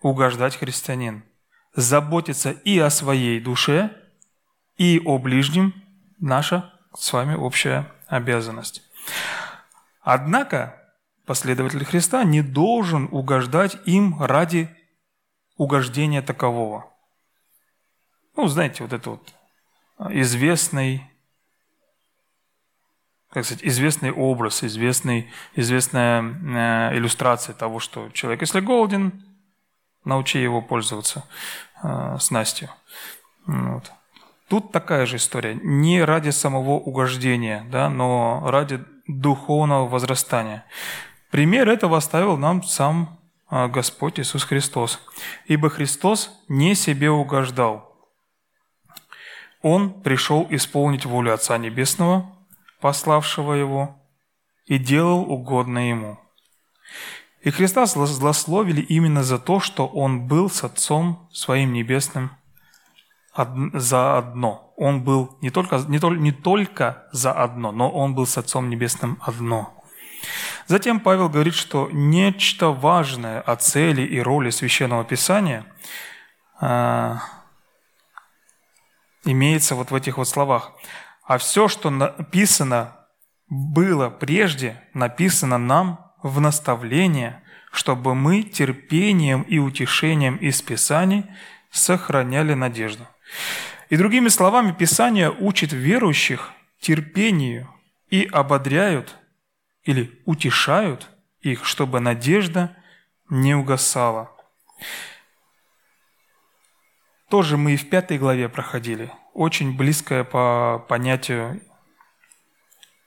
угождать 0.00 0.54
христианин. 0.54 1.24
Заботиться 1.74 2.52
и 2.52 2.78
о 2.78 2.88
своей 2.88 3.40
душе, 3.40 3.90
и 4.76 5.02
о 5.04 5.18
ближнем– 5.18 5.74
наша 6.20 6.72
с 6.94 7.12
вами 7.12 7.34
общая 7.34 7.91
обязанность. 8.12 8.82
Однако 10.02 10.78
последователь 11.24 11.84
Христа 11.84 12.24
не 12.24 12.42
должен 12.42 13.08
угождать 13.10 13.78
им 13.86 14.22
ради 14.22 14.68
угождения 15.56 16.20
такового. 16.20 16.92
Ну, 18.36 18.48
знаете, 18.48 18.82
вот 18.82 18.92
это 18.92 19.10
вот 19.10 19.34
известный, 20.10 21.10
как 23.30 23.46
сказать, 23.46 23.64
известный 23.64 24.12
образ, 24.12 24.62
известный, 24.62 25.30
известная 25.54 26.22
э, 26.22 26.96
иллюстрация 26.96 27.54
того, 27.54 27.78
что 27.78 28.10
человек, 28.10 28.42
если 28.42 28.60
голоден, 28.60 29.24
научи 30.04 30.38
его 30.38 30.60
пользоваться 30.60 31.24
э, 31.82 32.18
снастью. 32.20 32.68
Вот. 33.46 33.90
Тут 34.52 34.70
такая 34.70 35.06
же 35.06 35.16
история. 35.16 35.58
Не 35.62 36.04
ради 36.04 36.28
самого 36.28 36.72
угождения, 36.72 37.66
да, 37.70 37.88
но 37.88 38.42
ради 38.44 38.84
духовного 39.06 39.88
возрастания. 39.88 40.66
Пример 41.30 41.70
этого 41.70 41.96
оставил 41.96 42.36
нам 42.36 42.62
сам 42.62 43.18
э, 43.50 43.68
Господь 43.68 44.20
Иисус 44.20 44.44
Христос. 44.44 45.00
Ибо 45.46 45.70
Христос 45.70 46.38
не 46.48 46.74
себе 46.74 47.08
угождал, 47.08 47.96
он 49.62 50.02
пришел 50.02 50.46
исполнить 50.50 51.06
волю 51.06 51.32
Отца 51.32 51.56
Небесного, 51.56 52.30
пославшего 52.78 53.54
Его, 53.54 53.96
и 54.66 54.76
делал 54.76 55.22
угодно 55.22 55.88
Ему. 55.88 56.20
И 57.40 57.50
Христа 57.50 57.86
злословили 57.86 58.82
именно 58.82 59.22
за 59.22 59.38
то, 59.38 59.60
что 59.60 59.86
Он 59.86 60.28
был 60.28 60.50
с 60.50 60.62
Отцом 60.62 61.26
Своим 61.32 61.72
Небесным 61.72 62.32
за 63.34 64.18
одно. 64.18 64.74
Он 64.76 65.02
был 65.02 65.38
не 65.40 65.50
только, 65.50 65.78
не, 65.88 65.98
только, 65.98 66.20
не 66.20 66.32
только 66.32 67.06
за 67.12 67.32
одно, 67.32 67.72
но 67.72 67.90
Он 67.90 68.14
был 68.14 68.26
с 68.26 68.36
Отцом 68.38 68.68
Небесным 68.68 69.18
одно. 69.20 69.82
Затем 70.66 71.00
Павел 71.00 71.28
говорит, 71.28 71.54
что 71.54 71.88
нечто 71.92 72.68
важное 72.68 73.40
о 73.40 73.56
цели 73.56 74.02
и 74.02 74.20
роли 74.20 74.50
Священного 74.50 75.04
Писания 75.04 75.64
а,– 76.60 77.18
имеется 79.24 79.74
вот 79.74 79.90
в 79.90 79.94
этих 79.94 80.16
вот 80.16 80.28
словах. 80.28 80.72
А 81.24 81.38
все, 81.38 81.68
что 81.68 81.90
написано 81.90 82.96
было 83.48 84.10
прежде, 84.10 84.82
написано 84.94 85.58
нам 85.58 86.12
в 86.22 86.40
наставление, 86.40 87.42
чтобы 87.72 88.14
мы 88.14 88.42
терпением 88.42 89.42
и 89.42 89.58
утешением 89.58 90.36
из 90.36 90.60
Писаний 90.62 91.26
сохраняли 91.70 92.54
надежду. 92.54 93.06
И 93.88 93.96
другими 93.96 94.28
словами, 94.28 94.72
Писание 94.72 95.30
учит 95.30 95.72
верующих 95.72 96.50
терпению 96.80 97.68
и 98.08 98.28
ободряют 98.30 99.16
или 99.84 100.20
утешают 100.24 101.08
их, 101.40 101.64
чтобы 101.64 102.00
надежда 102.00 102.76
не 103.28 103.54
угасала 103.54 104.30
тоже 107.32 107.56
мы 107.56 107.72
и 107.72 107.76
в 107.78 107.88
пятой 107.88 108.18
главе 108.18 108.50
проходили. 108.50 109.10
Очень 109.32 109.74
близкое 109.74 110.22
по 110.22 110.84
понятию, 110.86 111.62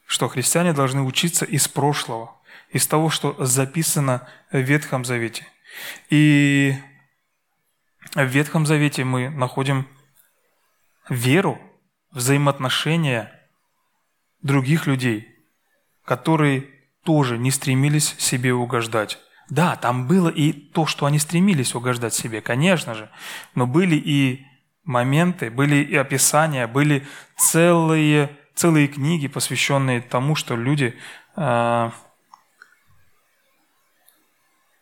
что 0.08 0.28
христиане 0.28 0.74
должны 0.74 1.04
учиться 1.04 1.46
из 1.46 1.68
прошлого, 1.68 2.36
из 2.72 2.88
того, 2.88 3.12
что 3.12 3.36
записано 3.38 4.28
в 4.52 4.58
Ветхом 4.58 5.06
Завете. 5.06 5.46
И 6.10 6.74
в 8.16 8.26
Ветхом 8.26 8.66
Завете 8.66 9.04
мы 9.04 9.30
находим 9.30 9.88
веру, 11.10 11.60
взаимоотношения 12.12 13.32
других 14.42 14.88
людей, 14.88 15.28
которые 16.04 16.70
тоже 17.04 17.38
не 17.38 17.52
стремились 17.52 18.16
себе 18.18 18.54
угождать. 18.54 19.20
Да, 19.50 19.76
там 19.76 20.08
было 20.08 20.30
и 20.30 20.52
то, 20.52 20.86
что 20.86 21.06
они 21.06 21.20
стремились 21.20 21.76
угождать 21.76 22.14
себе, 22.14 22.42
конечно 22.42 22.96
же, 22.96 23.12
но 23.54 23.68
были 23.68 23.96
и 23.96 24.46
моменты, 24.84 25.52
были 25.52 25.76
и 25.76 25.96
описания, 25.96 26.68
были 26.68 27.06
целые, 27.38 28.36
целые 28.56 28.88
книги, 28.88 29.28
посвященные 29.28 30.02
тому, 30.02 30.36
что 30.36 30.56
люди 30.56 30.96
э, 31.36 31.92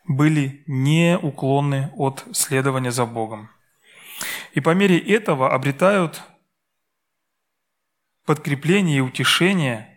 были 0.05 0.63
неуклонны 0.67 1.91
от 1.95 2.25
следования 2.33 2.91
за 2.91 3.05
Богом. 3.05 3.49
И 4.53 4.61
по 4.61 4.73
мере 4.73 4.97
этого 4.97 5.53
обретают 5.53 6.21
подкрепление 8.25 8.97
и 8.97 9.01
утешение 9.01 9.89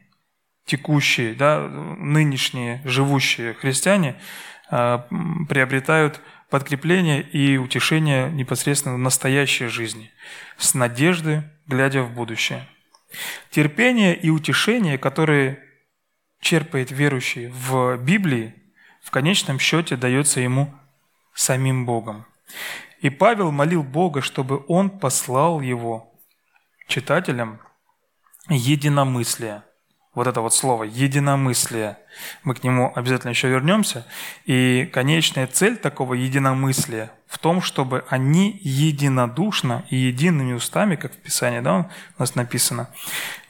текущие, 0.65 1.35
да, 1.35 1.61
нынешние 1.69 2.83
живущие 2.85 3.55
христиане– 3.55 4.21
а, 4.69 5.07
приобретают 5.49 6.21
подкрепление 6.51 7.23
и 7.23 7.57
утешение 7.57 8.31
непосредственно 8.31 8.97
в 8.97 8.99
настоящей 8.99 9.67
жизни, 9.67 10.11
с 10.59 10.75
надежды, 10.75 11.45
глядя 11.67 12.03
в 12.03 12.13
будущее. 12.13 12.67
Терпение 13.51 14.17
и 14.17 14.29
утешение, 14.29 14.99
которые 14.99 15.63
черпает 16.41 16.91
верующий 16.91 17.47
в 17.47 17.97
Библии, 17.99 18.55
в 19.03 19.11
конечном 19.11 19.61
счете 19.61 19.97
дается 19.97 20.41
ему 20.41 20.75
самим 21.33 21.87
Богом. 21.87 22.27
И 23.01 23.11
Павел 23.11 23.53
молил 23.53 23.83
Бога, 23.83 24.23
чтобы 24.23 24.65
он 24.69 24.91
послал 24.91 25.61
его 25.61 26.13
читателям 26.89 27.61
единомыслие– 28.49 29.63
вот 30.17 30.27
это 30.27 30.41
вот 30.41 30.55
слово 30.55 30.85
«единомыслие». 30.85 31.99
Мы 32.43 32.55
к 32.55 32.65
нему 32.65 32.91
обязательно 32.95 33.33
еще 33.33 33.49
вернемся. 33.49 34.07
И 34.47 34.89
конечная 34.91 35.47
цель 35.47 35.77
такого 35.77 36.15
единомыслия 36.15 37.13
в 37.27 37.39
том, 37.39 37.61
чтобы 37.61 38.03
они 38.09 38.59
единодушно 38.63 39.85
и 39.91 39.97
едиными 39.97 40.55
устами, 40.55 40.97
как 40.97 41.13
в 41.13 41.19
Писании 41.19 41.61
да, 41.61 41.91
у 42.17 42.21
нас 42.21 42.35
написано, 42.35 42.89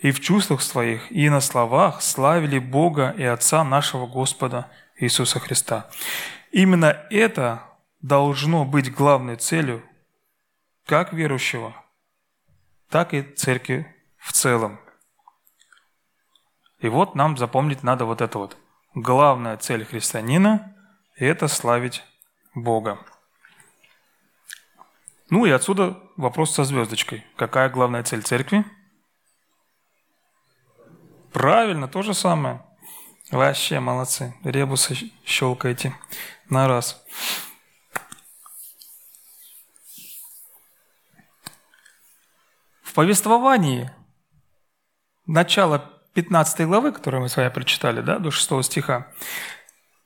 и 0.01 0.11
в 0.11 0.19
чувствах 0.19 0.61
своих, 0.61 1.13
и 1.13 1.29
на 1.29 1.41
словах 1.41 2.03
славили 2.03 2.59
Бога 2.59 3.15
и 3.17 3.23
Отца 3.23 3.63
нашего 3.63 4.09
Господа 4.09 4.67
Иисуса 4.99 5.39
Христа. 5.39 5.89
Именно 6.51 6.97
это 7.11 7.63
должно 8.07 8.65
быть 8.65 8.95
главной 8.95 9.37
целью 9.37 9.83
как 10.85 11.13
верующего, 11.13 11.75
так 12.89 13.15
и 13.15 13.23
церкви 13.23 13.95
в 14.19 14.33
целом– 14.33 14.81
и 16.79 16.89
вот 16.89 17.15
нам 17.15 17.37
запомнить 17.37 17.83
надо 17.83 18.05
вот 18.05 18.21
это 18.21 18.39
вот. 18.39 18.57
Главная 18.95 19.57
цель 19.57 19.85
христианина– 19.85 20.75
это 21.17 21.49
славить 21.49 22.05
Бога. 22.55 22.99
Ну 25.31 25.47
и 25.47 25.51
отсюда 25.51 25.99
вопрос 26.17 26.55
со 26.55 26.65
звездочкой. 26.65 27.25
Какая 27.37 27.69
главная 27.71 28.03
цель 28.03 28.23
церкви? 28.23 28.65
Правильно, 31.33 31.89
то 31.89 32.03
же 32.03 32.15
самое. 32.15 32.65
Вообще 33.31 33.81
молодцы. 33.81 34.35
Ребусы 34.45 35.11
щелкаете 35.25 35.95
на 36.49 36.69
раз. 36.69 37.05
Повествовании. 42.97 43.91
Начало 45.27 45.93
15 46.15 46.67
главы, 46.67 46.93
которую 46.93 47.23
мы 47.23 47.29
с 47.29 47.37
вами 47.37 47.51
прочитали, 47.51 48.01
да, 48.01 48.19
до 48.19 48.31
6 48.31 48.65
стиха, 48.65 49.13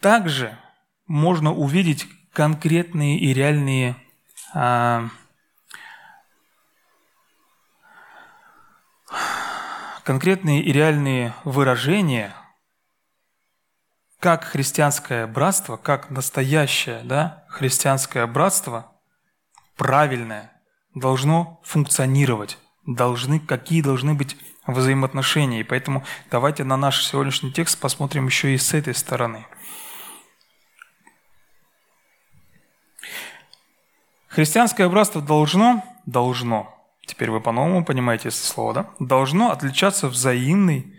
также 0.01 0.59
можно 1.07 1.53
увидеть 1.53 2.09
конкретные 2.33 3.17
и 3.17 3.33
реальные 3.33 3.95
а, 4.55 5.09
конкретные 10.03 10.61
и 10.61 10.73
реальные 10.73 11.33
выражения, 11.45 12.35
как 14.19 14.43
христианское 14.43 15.29
братство, 15.29 15.77
как 15.77 16.11
настоящее 16.11 17.03
да, 17.05 17.45
христианское 17.49 18.27
братство, 18.27 18.91
правильное, 19.77 20.51
должно 20.93 21.61
функционировать, 21.63 22.59
должны, 22.95 23.39
какие 23.41 23.83
должны 23.83 24.15
быть 24.15 24.37
взаимоотношения. 24.67 25.61
И 25.61 25.65
поэтому 25.65 26.05
давайте 26.31 26.65
на 26.65 26.77
наш 26.77 27.05
сегодняшний 27.05 27.53
текст 27.53 27.79
посмотрим 27.79 28.27
еще 28.27 28.55
и 28.55 28.59
с 28.59 28.75
этой 28.75 28.95
стороны. 28.95 29.47
Христианское 34.29 34.89
братство 34.89 35.21
должно, 35.21 35.85
должно, 36.07 36.73
теперь 37.05 37.31
вы 37.31 37.41
по-новому 37.41 37.85
понимаете 37.85 38.29
это 38.29 38.37
слово, 38.37 38.75
да? 38.75 38.91
Должно 39.01 39.51
отличаться 39.51 40.09
взаимной 40.09 40.95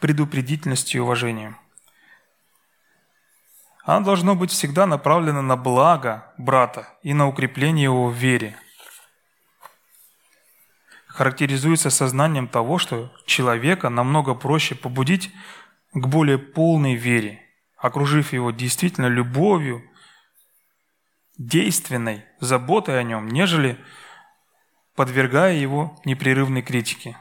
предупредительностью 0.00 0.98
и 0.98 1.02
уважением. 1.02 1.56
Оно 3.84 4.04
должно 4.04 4.34
быть 4.34 4.50
всегда 4.50 4.86
направлено 4.86 5.40
на 5.40 5.56
благо 5.56 6.30
брата 6.36 6.88
и 7.02 7.14
на 7.14 7.26
укрепление 7.26 7.84
его 7.84 8.08
в 8.08 8.14
вере. 8.14 8.54
Характеризуется 11.18 11.90
сознанием 11.90 12.46
того, 12.46 12.78
что 12.78 13.12
человека 13.26 13.88
намного 13.88 14.34
проще 14.34 14.76
побудить 14.76 15.32
к 15.92 16.06
более 16.06 16.38
полной 16.38 16.94
вере, 16.94 17.42
окружив 17.76 18.32
его 18.32 18.52
действительно 18.52 19.06
любовью, 19.06 19.82
действенной 21.36 22.24
заботой 22.38 23.00
о 23.00 23.02
нем, 23.02 23.26
нежели 23.26 23.84
подвергая 24.94 25.54
его 25.54 26.00
непрерывной 26.04 26.62
критике. 26.62 27.16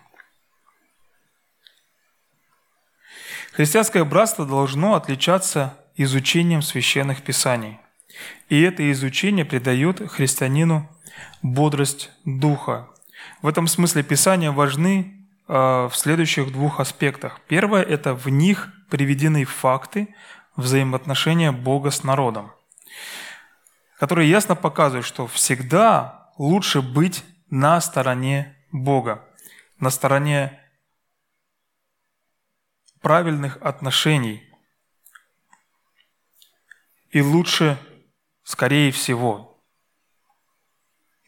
Христианское 3.54 4.04
братство 4.04 4.46
должно 4.46 4.94
отличаться 4.94 5.76
изучением 5.96 6.62
священных 6.62 7.24
писаний. 7.24 7.80
И 8.48 8.62
это 8.62 8.92
изучение 8.92 9.44
придает 9.44 10.08
христианину 10.08 10.88
бодрость 11.42 12.12
духа. 12.26 12.92
В 13.42 13.48
этом 13.48 13.68
смысле 13.68 14.04
Писания 14.04 14.52
важны 14.52 15.28
э, 15.48 15.54
в 15.54 15.92
следующих 15.94 16.52
двух 16.52 16.80
аспектах. 16.80 17.40
Первое– 17.48 17.84
это 17.84 18.14
в 18.14 18.30
них 18.30 18.70
приведены 18.90 19.46
факты 19.46 20.14
взаимоотношения 20.56 21.52
Бога 21.52 21.92
с 21.92 22.04
народом, 22.04 22.52
которые 24.00 24.30
ясно 24.30 24.56
показывают, 24.56 25.06
что 25.06 25.28
всегда 25.28 26.32
лучше 26.38 26.82
быть 26.82 27.24
на 27.50 27.80
стороне 27.82 28.56
Бога, 28.72 29.24
на 29.80 29.90
стороне 29.90 30.60
правильных 33.02 33.58
отношений, 33.62 34.44
и 37.10 37.22
лучше, 37.22 37.78
скорее 38.44 38.92
всего, 38.92 39.57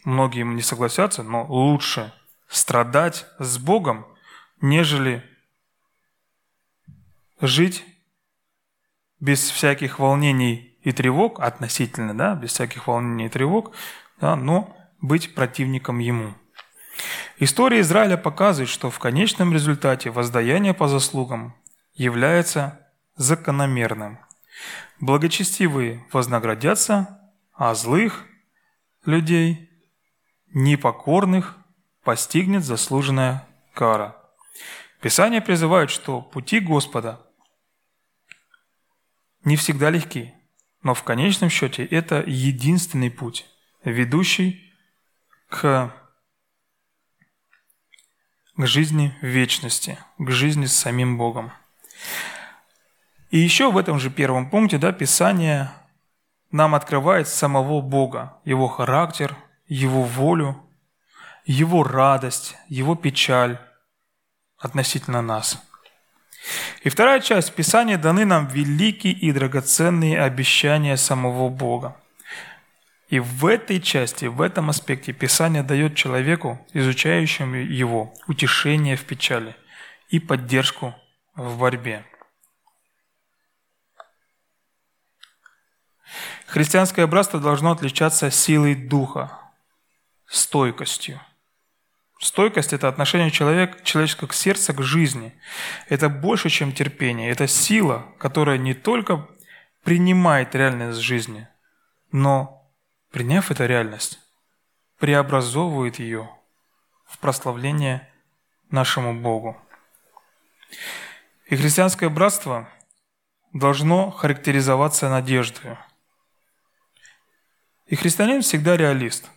многие 0.10 0.44
не 0.44 0.62
согласятся, 0.62 1.24
но 1.24 1.46
лучше 1.46 2.14
страдать 2.48 3.26
с 3.40 3.58
Богом, 3.58 4.06
нежели 4.62 5.24
жить 7.40 7.86
без 9.20 9.50
всяких 9.50 10.00
волнений 10.00 10.78
и 10.82 10.92
тревог, 10.92 11.40
относительно, 11.40 12.18
да, 12.18 12.36
без 12.36 12.52
всяких 12.52 12.88
волнений 12.88 13.28
и 13.28 13.30
тревог, 13.30 13.74
да, 14.20 14.36
но 14.36 14.76
быть 15.02 15.36
противником 15.36 16.00
Ему. 16.00 16.34
История 17.38 17.80
Израиля 17.82 18.18
показывает, 18.18 18.70
что 18.70 18.90
в 18.90 19.00
конечном 19.00 19.54
результате 19.54 20.10
воздаяние 20.10 20.74
по 20.74 20.88
заслугам 20.88 21.56
является 21.94 22.88
закономерным– 23.16 24.20
Благочестивые 25.00 26.06
вознаградятся, 26.12 27.20
а 27.54 27.74
злых 27.74 28.26
людей, 29.06 29.69
непокорных, 30.54 31.58
постигнет 32.04 32.64
заслуженная 32.64 33.48
кара. 33.74 34.16
Писание 35.02 35.42
призывает, 35.42 35.90
что 35.90 36.22
пути 36.22 36.60
Господа 36.60 37.26
не 39.44 39.56
всегда 39.56 39.90
легки, 39.90 40.34
но 40.84 40.94
в 40.94 41.04
конечном 41.04 41.50
счете 41.50 41.86
это 41.86 42.24
единственный 42.26 43.10
путь, 43.10 43.46
ведущий 43.84 44.74
к, 45.50 45.94
к 48.56 48.66
жизни 48.66 49.16
вечности, 49.22 49.98
к 50.18 50.32
жизни 50.32 50.66
с 50.66 50.76
самим 50.76 51.18
Богом. 51.18 51.52
И 53.30 53.38
еще 53.38 53.72
в 53.72 53.78
этом 53.78 54.00
же 54.00 54.10
первом 54.10 54.50
пункте 54.50 54.78
да, 54.78 54.92
Писание 54.92 55.72
нам 56.52 56.76
открывает 56.76 57.28
самого 57.28 57.82
Бога, 57.82 58.40
Его 58.44 58.68
характер, 58.68 59.38
Его 59.70 60.04
волю, 60.04 60.62
Его 61.46 61.84
радость, 61.84 62.58
Его 62.68 62.96
печаль 62.96 63.60
относительно 64.58 65.22
нас. 65.22 65.64
И 66.82 66.90
вторая 66.90 67.20
часть 67.22 67.54
Писания 67.54 67.98
даны 67.98 68.26
нам 68.26 68.48
великие 68.48 69.14
и 69.14 69.32
драгоценные 69.32 70.22
обещания 70.22 70.98
самого 70.98 71.50
Бога. 71.50 71.96
И 73.10 73.20
в 73.20 73.46
этой 73.46 73.80
части, 73.80 74.26
в 74.26 74.42
этом 74.42 74.70
аспекте 74.70 75.14
Писание 75.14 75.64
дает 75.64 75.96
человеку, 75.96 76.66
изучающему 76.74 77.56
его, 77.56 78.14
утешение 78.28 78.96
в 78.96 79.06
печали 79.06 79.56
и 80.10 80.20
поддержку 80.20 80.96
в 81.36 81.60
борьбе. 81.60 82.06
Христианское 86.48 87.06
братство 87.06 87.40
должно 87.40 87.72
отличаться 87.72 88.32
силой 88.32 88.74
духа, 88.74 89.49
стойкостью. 90.30 91.20
Стойкость– 92.20 92.74
это 92.74 92.88
отношение 92.88 93.32
человека, 93.32 93.84
человеческого 93.84 94.34
сердца 94.34 94.74
к 94.74 94.82
жизни. 94.82 95.34
Это 95.88 96.10
больше, 96.10 96.50
чем 96.50 96.74
терпение. 96.74 97.32
Это 97.32 97.48
сила, 97.48 98.14
которая 98.20 98.58
не 98.58 98.74
только 98.74 99.28
принимает 99.84 100.54
реальность 100.54 101.00
жизни, 101.00 101.48
но, 102.12 102.70
приняв 103.12 103.52
эту 103.52 103.66
реальность, 103.66 104.20
преобразовывает 105.00 106.00
ее 106.00 106.30
в 107.06 107.18
прославление 107.20 108.08
нашему 108.70 109.14
Богу. 109.20 109.58
И 111.46 111.56
христианское 111.56 112.10
братство 112.10 112.70
должно 113.54 114.12
характеризоваться 114.12 115.10
надеждой– 115.10 115.78
и 117.90 117.96
христианин 117.96 118.42
всегда 118.42 118.78
реалист. 118.78 119.30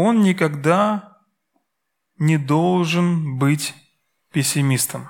Он 0.00 0.22
никогда 0.22 1.18
не 2.18 2.38
должен 2.38 3.36
быть 3.36 3.74
пессимистом. 4.30 5.08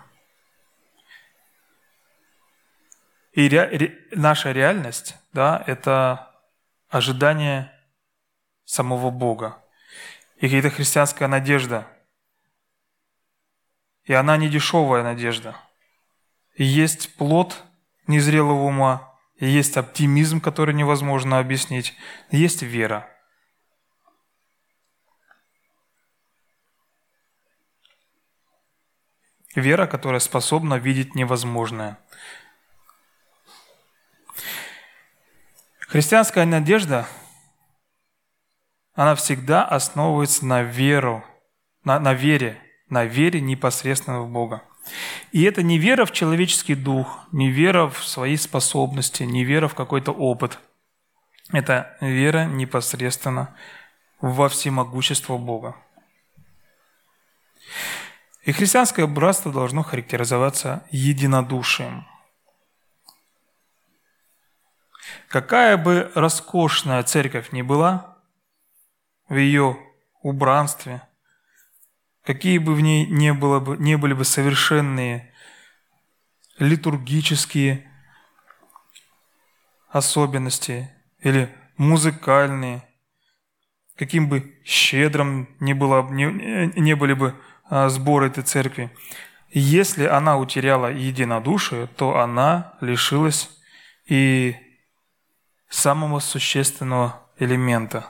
И 3.32 3.50
ре, 3.50 3.66
ре, 3.66 4.08
наша 4.12 4.50
реальность, 4.52 5.14
да, 5.34 5.62
это 5.66 6.34
ожидание 6.88 7.70
самого 8.64 9.10
Бога. 9.10 9.62
И 10.36 10.46
какая-то 10.46 10.70
христианская 10.70 11.26
надежда. 11.26 11.86
И 14.04 14.14
она 14.14 14.38
не 14.38 14.48
дешевая 14.48 15.02
надежда. 15.02 15.54
И 16.54 16.64
есть 16.64 17.14
плод 17.16 17.62
незрелого 18.06 18.62
ума, 18.62 19.14
есть 19.38 19.76
оптимизм, 19.76 20.40
который 20.40 20.72
невозможно 20.72 21.40
объяснить, 21.40 21.94
есть 22.30 22.62
вера. 22.62 23.06
Вера, 29.58 29.86
которая 29.86 30.20
способна 30.20 30.74
видеть 30.74 31.14
невозможное. 31.14 31.98
Христианская 35.88 36.44
надежда, 36.44 37.06
она 38.94 39.14
всегда 39.14 39.64
основывается 39.64 40.44
на 40.44 40.62
веру, 40.62 41.24
на, 41.84 41.98
на 41.98 42.12
вере, 42.12 42.60
на 42.90 43.04
вере 43.04 43.40
непосредственно 43.40 44.20
в 44.20 44.30
Бога. 44.30 44.62
И 45.32 45.42
это 45.44 45.62
не 45.62 45.78
вера 45.78 46.04
в 46.04 46.12
человеческий 46.12 46.74
дух, 46.74 47.20
не 47.32 47.50
вера 47.50 47.88
в 47.88 48.06
свои 48.06 48.36
способности, 48.36 49.22
не 49.22 49.44
вера 49.44 49.68
в 49.68 49.74
какой-то 49.74 50.12
опыт. 50.12 50.58
Это 51.52 51.96
вера 52.00 52.44
непосредственно 52.44 53.56
во 54.20 54.48
всемогущество 54.48 55.38
Бога. 55.38 55.76
И 58.48 58.52
христианское 58.52 59.06
братство 59.06 59.52
должно 59.52 59.82
характеризоваться 59.82 60.82
единодушием. 60.90 62.06
Какая 65.28 65.76
бы 65.76 66.10
роскошная 66.14 67.02
церковь 67.02 67.52
ни 67.52 67.60
была, 67.60 68.16
в 69.28 69.34
ее 69.34 69.76
убранстве, 70.22 71.02
какие 72.24 72.56
бы 72.56 72.74
в 72.74 72.80
ней 72.80 73.04
не, 73.04 73.34
было 73.34 73.60
бы, 73.60 73.76
не 73.76 73.98
были 73.98 74.14
бы 74.14 74.24
совершенные 74.24 75.30
литургические 76.58 77.86
особенности 79.90 80.90
или 81.18 81.54
музыкальные, 81.76 82.82
каким 83.94 84.30
бы 84.30 84.58
щедрым 84.64 85.54
ни, 85.60 85.74
было, 85.74 86.08
не, 86.08 86.72
не 86.80 86.96
были 86.96 87.12
бы 87.12 87.38
а, 87.70 87.88
сборы 87.88 88.28
этой 88.28 88.42
церкви, 88.42 88.90
если 89.50 90.04
она 90.04 90.36
утеряла 90.38 90.86
единодушие, 90.86 91.86
то 91.86 92.18
она 92.18 92.74
лишилась 92.80 93.50
и 94.06 94.56
самого 95.68 96.20
существенного 96.20 97.22
элемента 97.38 98.06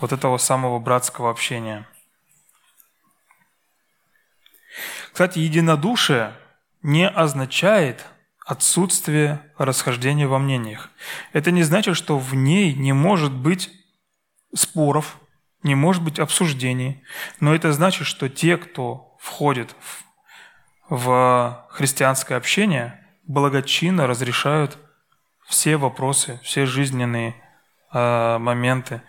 вот 0.00 0.12
этого 0.12 0.38
самого 0.38 0.78
братского 0.78 1.30
общения. 1.30 1.86
Кстати, 5.12 5.38
единодушие 5.38 6.34
не 6.82 7.08
означает 7.08 8.06
отсутствие 8.46 9.40
расхождения 9.58 10.26
во 10.26 10.38
мнениях. 10.38 10.90
Это 11.32 11.50
не 11.50 11.62
значит, 11.62 11.96
что 11.96 12.18
в 12.18 12.34
ней 12.34 12.74
не 12.74 12.92
может 12.92 13.32
быть 13.32 13.70
споров, 14.54 15.18
не 15.62 15.74
может 15.74 16.02
быть 16.02 16.18
обсуждений, 16.18 17.02
но 17.38 17.54
это 17.54 17.72
значит, 17.72 18.06
что 18.06 18.28
те, 18.28 18.56
кто 18.56 19.16
входит 19.20 19.74
в, 19.78 20.96
в 20.96 21.66
христианское 21.70 22.36
общение, 22.36 23.06
благочинно 23.24 24.06
разрешают 24.06 24.78
все 25.46 25.76
вопросы, 25.76 26.40
все 26.42 26.66
жизненные 26.66 27.34
э, 27.92 28.38
моменты, 28.38 29.02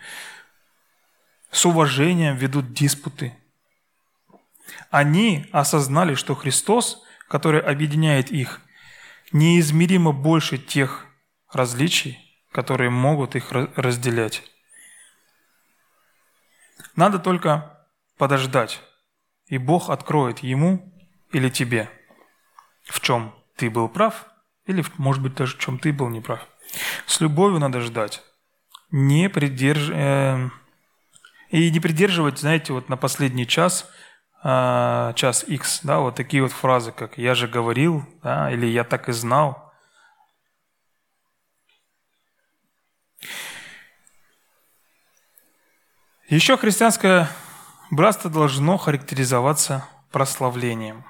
с 1.50 1.64
уважением 1.64 2.36
ведут 2.36 2.72
диспуты. 2.72 3.34
Они 4.90 5.46
осознали, 5.52 6.14
что 6.14 6.34
Христос, 6.34 7.02
который 7.28 7.60
объединяет 7.60 8.30
их, 8.30 8.60
неизмеримо 9.32 10.12
больше 10.12 10.58
тех 10.58 11.06
различий, 11.50 12.18
которые 12.50 12.90
могут 12.90 13.36
их 13.36 13.52
разделять. 13.52 14.42
Надо 16.96 17.18
только 17.18 17.78
подождать, 18.18 18.80
и 19.46 19.58
Бог 19.58 19.90
откроет 19.90 20.40
ему 20.40 20.92
или 21.32 21.48
тебе, 21.48 21.88
в 22.84 23.00
чем 23.00 23.34
ты 23.56 23.70
был 23.70 23.88
прав, 23.88 24.26
или, 24.66 24.84
может 24.98 25.22
быть, 25.22 25.34
даже 25.34 25.56
в 25.56 25.58
чем 25.58 25.78
ты 25.78 25.92
был 25.92 26.08
неправ. 26.08 26.46
С 27.06 27.20
любовью 27.20 27.58
надо 27.58 27.80
ждать. 27.80 28.22
Не 28.90 29.28
придерж... 29.28 29.90
Э... 29.90 30.48
И 31.50 31.70
не 31.70 31.80
придерживать, 31.80 32.38
знаете, 32.38 32.72
вот 32.72 32.88
на 32.88 32.96
последний 32.96 33.46
час, 33.46 33.86
э, 34.42 35.12
час 35.14 35.44
X, 35.46 35.80
да, 35.82 35.98
вот 35.98 36.14
такие 36.14 36.42
вот 36.42 36.52
фразы, 36.52 36.92
как 36.92 37.18
«я 37.18 37.34
же 37.34 37.46
говорил», 37.46 38.06
да, 38.22 38.50
или 38.50 38.64
«я 38.64 38.84
так 38.84 39.10
и 39.10 39.12
знал». 39.12 39.61
Еще 46.32 46.56
христианское 46.56 47.28
братство 47.90 48.30
должно 48.30 48.78
характеризоваться 48.78 49.86
прославлением. 50.10 51.04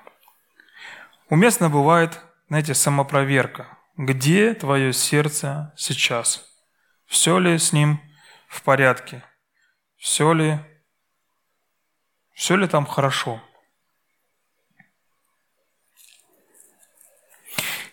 Уместно 1.28 1.70
бывает, 1.70 2.18
знаете, 2.48 2.74
самопроверка. 2.74 3.68
Где 3.96 4.52
твое 4.52 4.92
сердце 4.92 5.72
сейчас? 5.76 6.44
Все 7.06 7.38
ли 7.38 7.56
с 7.56 7.72
ним 7.72 8.00
в 8.48 8.62
порядке? 8.62 9.22
Все 9.96 10.32
ли, 10.32 10.58
все 12.32 12.56
ли 12.56 12.66
там 12.66 12.85
хорошо? 12.85 13.40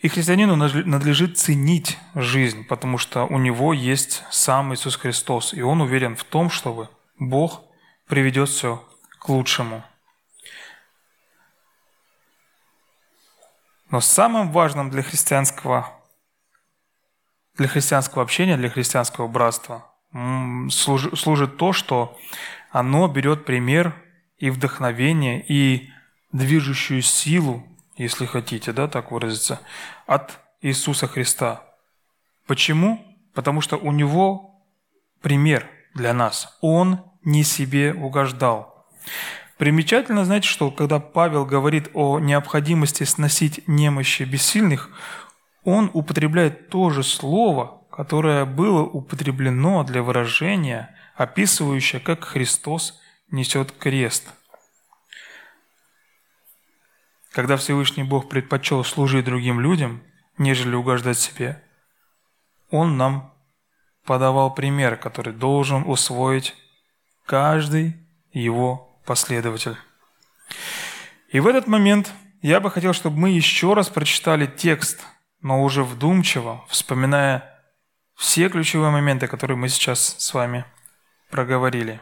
И 0.02 0.08
христианину 0.08 0.56
надлежит 0.56 1.38
ценить 1.38 2.00
жизнь, 2.16 2.66
потому 2.66 2.98
что 2.98 3.26
у 3.26 3.38
него 3.38 3.72
есть 3.72 4.24
сам 4.32 4.74
Иисус 4.74 4.96
Христос, 4.96 5.54
и 5.54 5.62
он 5.62 5.82
уверен 5.82 6.16
в 6.16 6.24
том, 6.24 6.50
чтобы 6.50 6.90
Бог 7.20 7.64
приведет 8.08 8.50
все 8.50 8.88
к 9.20 9.30
лучшему. 9.30 9.84
Но 13.92 14.00
самым 14.02 14.52
важным 14.52 14.90
для 14.90 15.04
христианского, 15.04 15.92
для 17.56 17.68
христианского 17.68 18.24
общения, 18.24 18.56
для 18.56 18.70
христианского 18.70 19.28
братства 19.28 19.92
служит 20.72 21.58
то, 21.58 21.74
что 21.74 22.18
оно 22.72 23.08
берет 23.08 23.46
пример 23.46 23.96
и 24.38 24.50
вдохновение, 24.50 25.44
и 25.46 25.90
движущую 26.32 27.02
силу, 27.02 27.68
если 27.98 28.26
хотите, 28.26 28.72
да, 28.72 28.88
так 28.88 29.12
выразиться, 29.12 29.60
от 30.06 30.40
Иисуса 30.62 31.08
Христа. 31.08 31.64
Почему? 32.48 33.06
Потому 33.34 33.62
что 33.62 33.76
у 33.78 33.92
Него 33.92 34.64
пример 35.22 35.70
для 35.94 36.14
нас. 36.14 36.58
Он 36.62 37.09
не 37.24 37.44
себе 37.44 37.94
угождал. 37.94 38.86
Примечательно, 39.58 40.24
знаете, 40.24 40.48
что 40.48 40.72
когда 40.72 41.00
Павел 41.00 41.46
говорит 41.46 41.90
о 41.94 42.20
необходимости 42.20 43.04
сносить 43.04 43.68
немощи 43.68 44.24
бессильных, 44.24 44.90
он 45.64 45.92
употребляет 45.94 46.70
то 46.70 46.90
же 46.90 47.04
слово, 47.04 47.84
которое 47.92 48.46
было 48.46 48.84
употреблено 48.84 49.84
для 49.84 50.02
выражения, 50.02 50.96
описывающее, 51.16 52.00
как 52.00 52.24
Христос 52.24 53.00
несет 53.32 53.74
крест. 53.74 54.34
Когда 57.32 57.58
Всевышний 57.58 58.04
Бог 58.04 58.30
предпочел 58.30 58.84
служить 58.84 59.26
другим 59.26 59.60
людям, 59.60 60.02
нежели 60.38 60.76
угождать 60.76 61.20
себе, 61.20 61.62
Он 62.72 62.96
нам 62.96 63.34
подавал 64.06 64.54
пример, 64.54 64.96
который 64.96 65.34
должен 65.34 65.84
усвоить 65.86 66.56
каждый 67.30 67.96
его 68.34 69.00
последователь. 69.06 69.78
И 71.32 71.40
в 71.40 71.46
этот 71.46 71.68
момент 71.68 72.12
я 72.42 72.60
бы 72.60 72.72
хотел, 72.72 72.92
чтобы 72.92 73.20
мы 73.20 73.30
еще 73.30 73.76
раз 73.76 73.88
прочитали 73.88 74.48
текст, 74.48 75.06
но 75.40 75.64
уже 75.64 75.84
вдумчиво, 75.84 76.66
вспоминая 76.70 77.62
все 78.16 78.50
ключевые 78.50 78.90
моменты, 78.90 79.28
которые 79.28 79.58
мы 79.58 79.70
сейчас 79.70 80.16
с 80.18 80.34
вами 80.34 80.66
проговорили. 81.30 82.02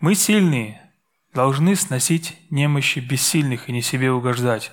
Мы 0.00 0.16
сильные, 0.16 0.82
должны 1.32 1.76
сносить 1.76 2.36
немощи 2.50 2.98
бессильных 2.98 3.68
и 3.68 3.72
не 3.72 3.80
себе 3.80 4.10
угождать. 4.10 4.72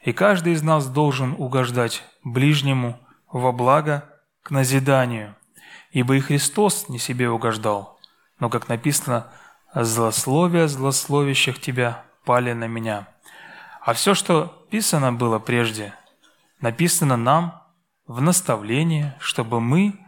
И 0.00 0.14
каждый 0.14 0.54
из 0.54 0.62
нас 0.62 0.86
должен 0.86 1.34
угождать 1.36 2.02
ближнему 2.24 2.98
во 3.30 3.52
благо 3.52 4.08
к 4.42 4.50
назиданию, 4.50 5.36
ибо 5.90 6.16
и 6.16 6.20
Христос 6.20 6.88
не 6.88 6.98
себе 6.98 7.28
угождал, 7.28 7.93
но, 8.38 8.50
как 8.50 8.68
написано, 8.68 9.28
«злословия 9.74 10.66
злословящих 10.66 11.60
тебя 11.60 12.04
пали 12.24 12.52
на 12.52 12.66
меня». 12.66 13.08
А 13.80 13.92
все, 13.92 14.14
что 14.14 14.66
писано 14.70 15.12
было 15.12 15.38
прежде, 15.38 15.94
написано 16.60 17.16
нам 17.16 17.62
в 18.06 18.20
наставление, 18.20 19.16
чтобы 19.20 19.60
мы 19.60 19.98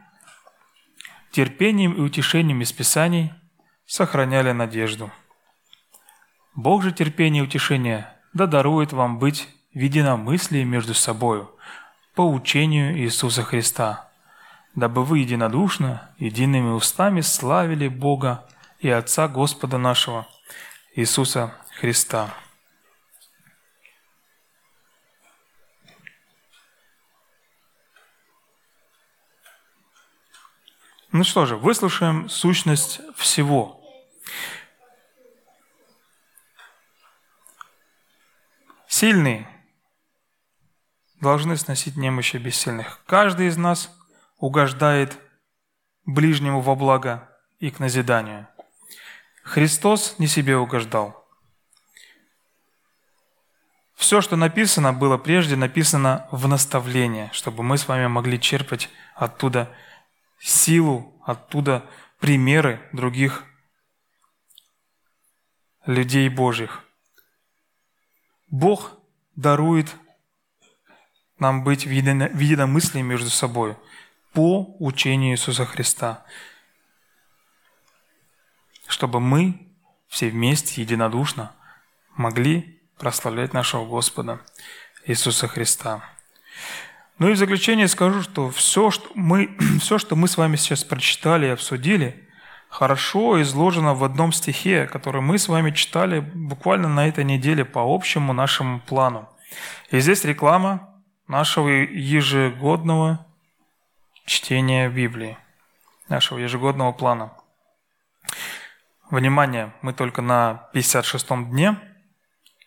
терпением 1.31 1.93
и 1.93 2.01
утешением 2.01 2.63
из 2.63 2.73
Писаний 2.73 3.33
сохраняли 3.85 4.53
надежду. 4.53 5.11
Бог 6.55 6.83
же 6.83 6.93
терпение 6.93 7.43
и 7.43 7.47
утешение 7.47 8.09
да 8.33 8.47
дарует 8.47 8.93
вам 8.93 9.19
быть 9.19 9.49
в 9.75 9.79
единомыслии 9.79 10.65
между 10.65 10.95
собою 10.95 11.55
по 12.15 12.23
учению 12.23 12.99
Иисуса 12.99 13.43
Христа– 13.43 14.05
дабы 14.77 15.05
вы 15.05 15.21
единодушно, 15.21 16.15
едиными 16.19 16.69
устами 16.69 17.23
славили 17.23 17.89
Бога 17.89 18.47
и 18.79 18.91
Отца 18.91 19.27
Господа 19.27 19.79
нашего 19.79 20.29
Иисуса 20.95 21.55
Христа. 21.81 22.33
Ну 31.11 31.25
что 31.25 31.47
же, 31.47 31.57
выслушаем 31.57 32.29
сущность 32.29 33.01
всего. 33.17 33.83
Сильные 38.87 39.49
должны 41.23 41.57
сносить 41.57 41.97
немощи 41.97 42.37
бессильных. 42.37 43.01
Каждый 43.07 43.47
из 43.47 43.57
нас 43.57 43.96
угождает 44.39 45.19
ближнему 46.05 46.61
во 46.61 46.75
благо 46.75 47.29
и 47.59 47.71
к 47.71 47.81
назиданию. 47.81 48.49
Христос 49.43 50.19
не 50.19 50.27
себе 50.27 50.57
угождал. 50.57 51.25
Все, 53.95 54.21
что 54.21 54.37
написано, 54.37 54.93
было 54.93 55.17
прежде 55.17 55.57
написано 55.57 56.29
в 56.31 56.47
наставление, 56.49 57.31
чтобы 57.33 57.63
мы 57.63 57.79
с 57.79 57.89
вами 57.89 58.07
могли 58.07 58.39
черпать 58.39 58.91
оттуда 59.15 59.75
силу, 60.39 61.19
оттуда 61.25 61.85
примеры 62.21 62.81
других 62.93 63.45
людей 65.87 66.29
Божьих. 66.29 66.85
Бог 68.51 68.93
дарует 69.35 69.95
нам 71.39 71.65
быть 71.65 71.87
в 71.87 71.91
единомыслии 71.91 73.03
между 73.03 73.31
собой– 73.31 73.77
по 74.37 74.77
учению 74.81 75.33
Иисуса 75.33 75.65
Христа. 75.65 76.23
Чтобы 78.87 79.19
мы 79.19 79.67
все 80.09 80.29
вместе, 80.29 80.83
единодушно, 80.83 81.53
могли 82.17 82.83
прославлять 82.99 83.55
нашего 83.55 83.87
Господа 83.87 84.43
Иисуса 85.07 85.49
Христа. 85.49 86.05
Ну 87.19 87.31
и 87.31 87.33
в 87.33 87.39
заключение 87.39 87.89
скажу, 87.89 88.21
что 88.21 88.51
все, 88.51 88.91
что 88.91 89.09
мы, 89.15 89.57
все, 89.81 89.97
что 89.97 90.17
мы 90.17 90.29
с 90.29 90.37
вами 90.37 90.57
сейчас 90.57 90.85
прочитали 90.85 91.47
и 91.47 91.51
обсудили, 91.51 92.29
хорошо 92.69 93.41
изложено 93.41 93.95
в 93.95 94.05
одном 94.05 94.33
стихе, 94.33 94.85
который 94.85 95.23
мы 95.23 95.39
с 95.39 95.49
вами 95.49 95.71
читали 95.71 96.21
буквально 96.21 96.89
на 96.91 97.09
этой 97.09 97.25
неделе 97.25 97.65
по 97.65 97.81
общему 97.83 98.35
нашему 98.35 98.81
плану. 98.81 99.31
И 99.91 99.99
здесь 100.01 100.27
реклама 100.27 100.95
нашего 101.27 101.69
ежегодного 101.69 103.26
чтения 104.27 104.89
Библии, 104.91 105.39
нашего 106.09 106.39
ежегодного 106.39 106.93
плана. 106.93 107.33
Внимание, 109.11 109.73
мы 109.83 109.95
только 109.95 110.21
на 110.21 110.69
56-м 110.75 111.51
дне 111.51 111.79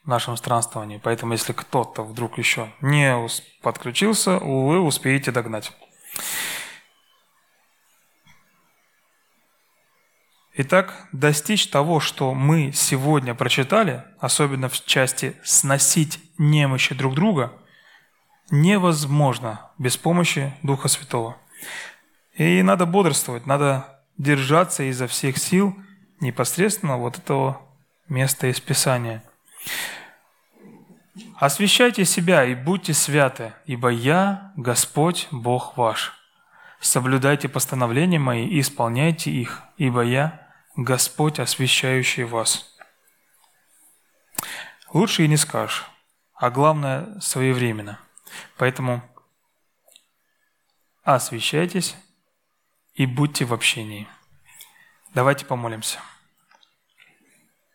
в 0.03 0.07
нашем 0.07 0.37
странствовании, 0.37 0.99
поэтому 1.03 1.33
если 1.33 1.51
кто-то 1.53 2.03
вдруг 2.03 2.37
еще 2.37 2.71
не 2.81 3.13
подключился, 3.61 4.39
вы 4.39 4.79
успеете 4.79 5.31
догнать. 5.31 5.71
Итак, 10.61 11.07
достичь 11.11 11.67
того, 11.67 11.99
что 11.99 12.33
мы 12.33 12.71
сегодня 12.73 13.35
прочитали, 13.35 14.03
особенно 14.19 14.67
в 14.67 14.85
части 14.85 15.37
«сносить 15.43 16.19
немощи 16.37 16.95
друг 16.95 17.15
друга», 17.15 17.53
невозможно 18.49 19.71
без 19.77 19.95
помощи 19.95 20.53
Духа 20.63 20.87
Святого. 20.87 21.37
И 22.33 22.61
надо 22.61 22.85
бодрствовать, 22.85 23.45
надо 23.45 24.01
держаться 24.17 24.83
изо 24.83 25.07
всех 25.07 25.37
сил 25.37 25.75
непосредственно 26.19 26.97
вот 26.97 27.17
этого 27.17 27.61
места 28.07 28.47
из 28.47 28.59
Писания. 28.59 29.23
«Освящайте 31.35 32.05
себя 32.05 32.43
и 32.43 32.55
будьте 32.55 32.93
святы, 32.93 33.53
ибо 33.65 33.89
я 33.89 34.51
Господь 34.55 35.27
Бог 35.31 35.77
ваш. 35.77 36.13
Соблюдайте 36.81 37.47
постановления 37.49 38.19
мои 38.19 38.45
и 38.47 38.59
исполняйте 38.59 39.31
их, 39.31 39.63
ибо 39.77 40.01
я 40.01 40.47
Господь, 40.75 41.39
освящающий 41.39 42.23
вас». 42.23 42.77
Лучше 44.91 45.23
и 45.23 45.27
не 45.27 45.37
скажешь, 45.37 45.85
а 46.33 46.49
главное– 46.49 47.19
своевременно. 47.21 47.99
Поэтому 48.57 49.03
освящайтесь 51.15 51.95
и 52.93 53.05
будьте 53.05 53.45
в 53.45 53.53
общении. 53.53 54.07
Давайте 55.13 55.45
помолимся. 55.45 55.99